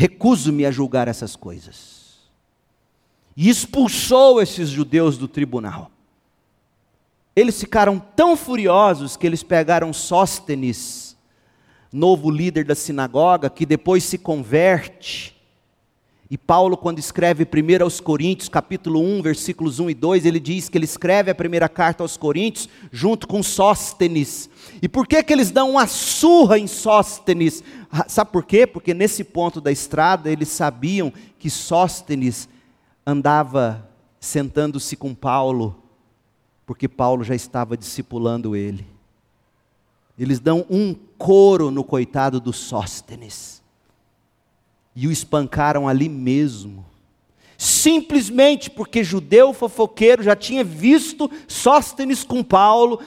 [0.00, 2.18] Recuso-me a julgar essas coisas.
[3.36, 5.90] E expulsou esses judeus do tribunal.
[7.34, 11.16] Eles ficaram tão furiosos que eles pegaram Sóstenes,
[11.92, 15.36] novo líder da sinagoga, que depois se converte
[16.30, 20.68] e Paulo, quando escreve 1 aos Coríntios, capítulo 1, versículos 1 e 2, ele diz
[20.68, 24.50] que ele escreve a primeira carta aos Coríntios junto com Sóstenes.
[24.82, 27.64] E por que, que eles dão uma surra em Sóstenes?
[27.90, 28.66] Ah, sabe por quê?
[28.66, 32.48] Porque nesse ponto da estrada eles sabiam que Sóstenes
[33.06, 33.88] andava
[34.20, 35.82] sentando-se com Paulo,
[36.66, 38.86] porque Paulo já estava discipulando ele.
[40.18, 43.62] Eles dão um coro no coitado do Sóstenes
[44.94, 46.84] e o espancaram ali mesmo.
[47.56, 53.00] Simplesmente porque judeu fofoqueiro já tinha visto Sóstenes com Paulo.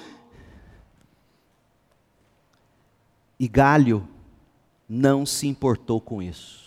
[3.39, 4.07] E Galho
[4.93, 6.59] não se importou com isso.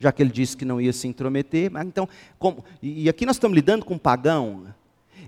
[0.00, 2.08] Já que ele disse que não ia se intrometer, mas então,
[2.40, 4.66] como, e aqui nós estamos lidando com um pagão,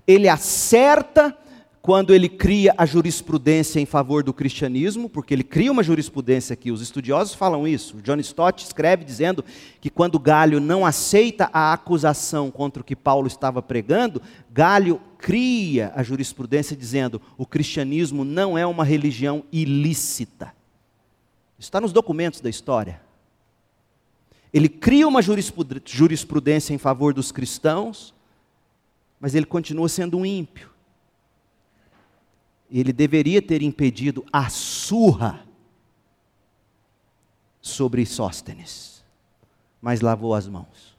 [0.05, 1.33] ele acerta
[1.81, 6.71] quando ele cria a jurisprudência em favor do cristianismo, porque ele cria uma jurisprudência aqui,
[6.71, 8.01] os estudiosos falam isso.
[8.01, 9.45] John Stott escreve dizendo
[9.79, 15.93] que quando Galho não aceita a acusação contra o que Paulo estava pregando, Galho cria
[15.95, 20.53] a jurisprudência dizendo: o cristianismo não é uma religião ilícita.
[21.57, 23.01] Está nos documentos da história.
[24.53, 28.13] Ele cria uma jurisprudência em favor dos cristãos,
[29.19, 30.75] mas ele continua sendo um ímpio
[32.79, 35.45] ele deveria ter impedido a surra
[37.61, 39.03] sobre Sóstenes,
[39.81, 40.95] mas lavou as mãos.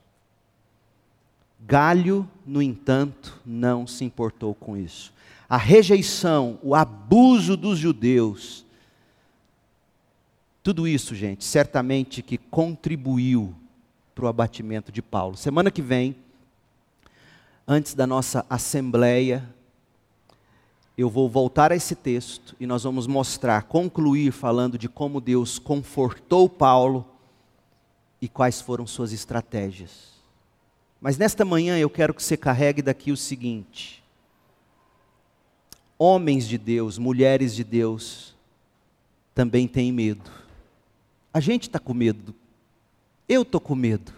[1.59, 5.13] Galho, no entanto, não se importou com isso.
[5.49, 8.65] A rejeição, o abuso dos judeus,
[10.67, 13.55] tudo isso, gente, certamente que contribuiu
[14.13, 15.37] para o abatimento de Paulo.
[15.37, 16.13] Semana que vem,
[17.65, 19.47] antes da nossa assembleia,
[20.97, 25.57] eu vou voltar a esse texto e nós vamos mostrar, concluir falando de como Deus
[25.57, 27.07] confortou Paulo
[28.21, 30.15] e quais foram suas estratégias.
[30.99, 34.03] Mas nesta manhã eu quero que você carregue daqui o seguinte:
[35.97, 38.35] homens de Deus, mulheres de Deus,
[39.33, 40.45] também têm medo.
[41.37, 42.33] A gente está com medo.
[43.29, 44.11] Eu estou com medo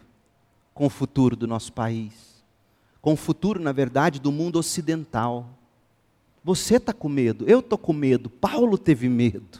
[0.74, 2.14] com o futuro do nosso país,
[3.02, 5.50] com o futuro, na verdade, do mundo ocidental.
[6.46, 9.60] Você está com medo, eu estou com medo, Paulo teve medo.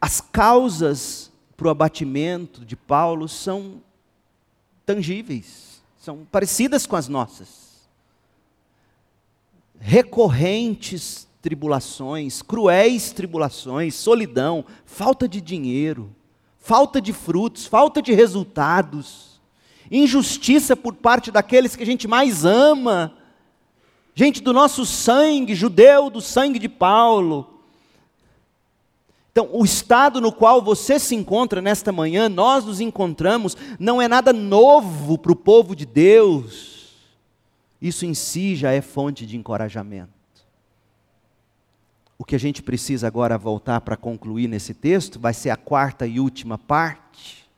[0.00, 3.82] As causas para o abatimento de Paulo são
[4.86, 7.86] tangíveis, são parecidas com as nossas.
[9.78, 16.14] Recorrentes tribulações, cruéis tribulações, solidão, falta de dinheiro,
[16.58, 19.40] falta de frutos, falta de resultados,
[19.90, 23.14] injustiça por parte daqueles que a gente mais ama
[24.18, 27.60] gente do nosso sangue, judeu, do sangue de Paulo.
[29.30, 34.08] Então, o estado no qual você se encontra nesta manhã, nós nos encontramos, não é
[34.08, 36.96] nada novo para o povo de Deus.
[37.80, 40.17] Isso em si já é fonte de encorajamento.
[42.18, 46.04] O que a gente precisa agora voltar para concluir nesse texto vai ser a quarta
[46.04, 47.48] e última parte.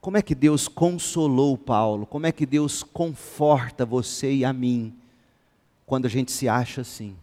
[0.00, 2.06] Como é que Deus consolou Paulo?
[2.06, 4.94] Como é que Deus conforta você e a mim
[5.84, 7.14] quando a gente se acha assim?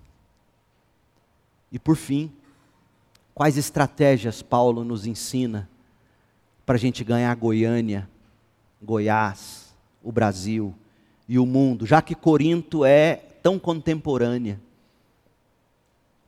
[1.72, 2.32] E por fim,
[3.34, 5.68] quais estratégias Paulo nos ensina
[6.64, 8.08] para a gente ganhar Goiânia,
[8.80, 9.74] Goiás,
[10.04, 10.76] o Brasil
[11.28, 14.62] e o mundo, já que Corinto é tão contemporânea?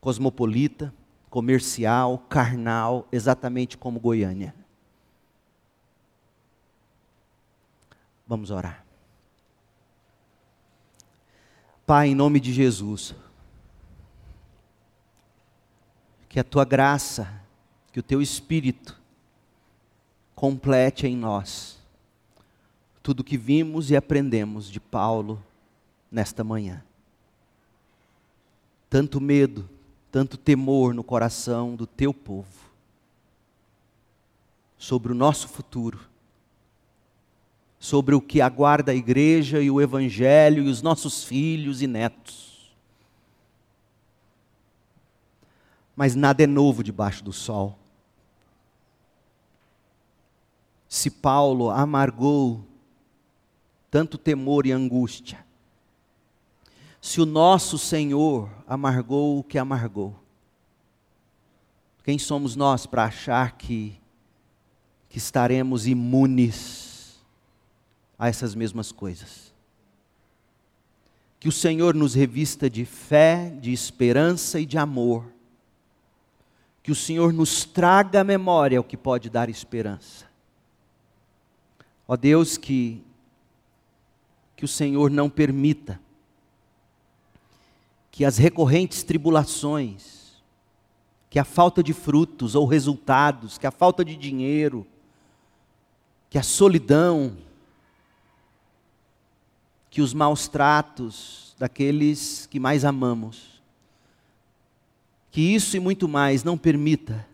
[0.01, 0.93] Cosmopolita,
[1.29, 4.53] comercial, carnal, exatamente como Goiânia.
[8.27, 8.85] Vamos orar.
[11.85, 13.15] Pai, em nome de Jesus,
[16.27, 17.41] que a tua graça,
[17.93, 18.99] que o teu espírito
[20.35, 21.81] complete em nós
[23.03, 25.43] tudo que vimos e aprendemos de Paulo
[26.11, 26.83] nesta manhã.
[28.89, 29.67] Tanto medo,
[30.11, 32.69] tanto temor no coração do teu povo
[34.77, 35.99] sobre o nosso futuro,
[37.79, 42.73] sobre o que aguarda a igreja e o evangelho e os nossos filhos e netos.
[45.95, 47.77] Mas nada é novo debaixo do sol.
[50.89, 52.65] Se Paulo amargou
[53.89, 55.45] tanto temor e angústia,
[57.01, 60.15] se o nosso Senhor amargou o que amargou?
[62.03, 63.99] Quem somos nós para achar que,
[65.09, 67.19] que estaremos imunes
[68.19, 69.51] a essas mesmas coisas?
[71.39, 75.25] Que o Senhor nos revista de fé, de esperança e de amor.
[76.83, 80.25] Que o Senhor nos traga à memória o que pode dar esperança.
[82.07, 83.03] Ó Deus, que,
[84.55, 85.99] que o Senhor não permita
[88.11, 90.41] que as recorrentes tribulações,
[91.29, 94.85] que a falta de frutos ou resultados, que a falta de dinheiro,
[96.29, 97.37] que a solidão,
[99.89, 103.61] que os maus tratos daqueles que mais amamos,
[105.31, 107.25] que isso e muito mais não permita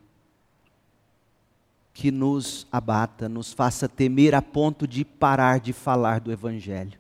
[1.92, 7.00] que nos abata, nos faça temer a ponto de parar de falar do Evangelho,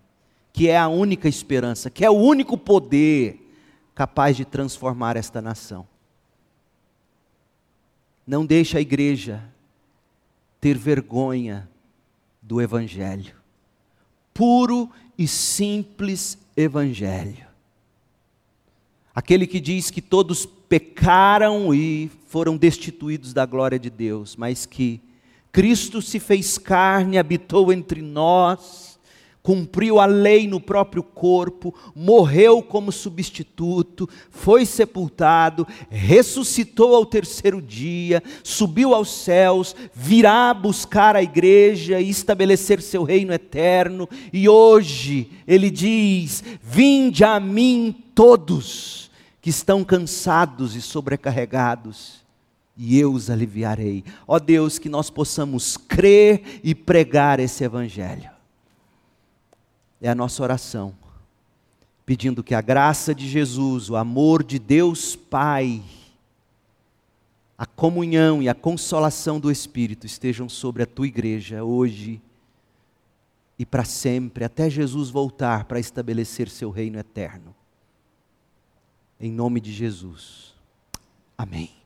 [0.51, 3.46] que é a única esperança, que é o único poder
[3.97, 5.87] capaz de transformar esta nação.
[8.27, 9.43] Não deixe a igreja
[10.61, 11.67] ter vergonha
[12.39, 13.33] do Evangelho.
[14.35, 14.87] Puro
[15.17, 17.47] e simples Evangelho.
[19.15, 25.01] Aquele que diz que todos pecaram e foram destituídos da glória de Deus, mas que
[25.51, 28.86] Cristo se fez carne, habitou entre nós,
[29.47, 38.21] cumpriu a lei no próprio corpo, morreu como substituto, foi sepultado, ressuscitou ao terceiro dia,
[38.43, 45.71] subiu aos céus, virá buscar a igreja e estabelecer seu reino eterno, e hoje ele
[45.71, 49.09] diz: Vinde a mim todos
[49.41, 52.17] que estão cansados e sobrecarregados
[52.77, 54.03] e eu os aliviarei.
[54.27, 58.36] Ó Deus, que nós possamos crer e pregar esse Evangelho
[60.01, 60.95] é a nossa oração,
[62.05, 65.81] pedindo que a graça de Jesus, o amor de Deus Pai,
[67.57, 72.21] a comunhão e a consolação do Espírito estejam sobre a tua igreja hoje
[73.59, 77.55] e para sempre, até Jesus voltar para estabelecer seu reino eterno.
[79.19, 80.53] Em nome de Jesus.
[81.35, 81.76] Amém.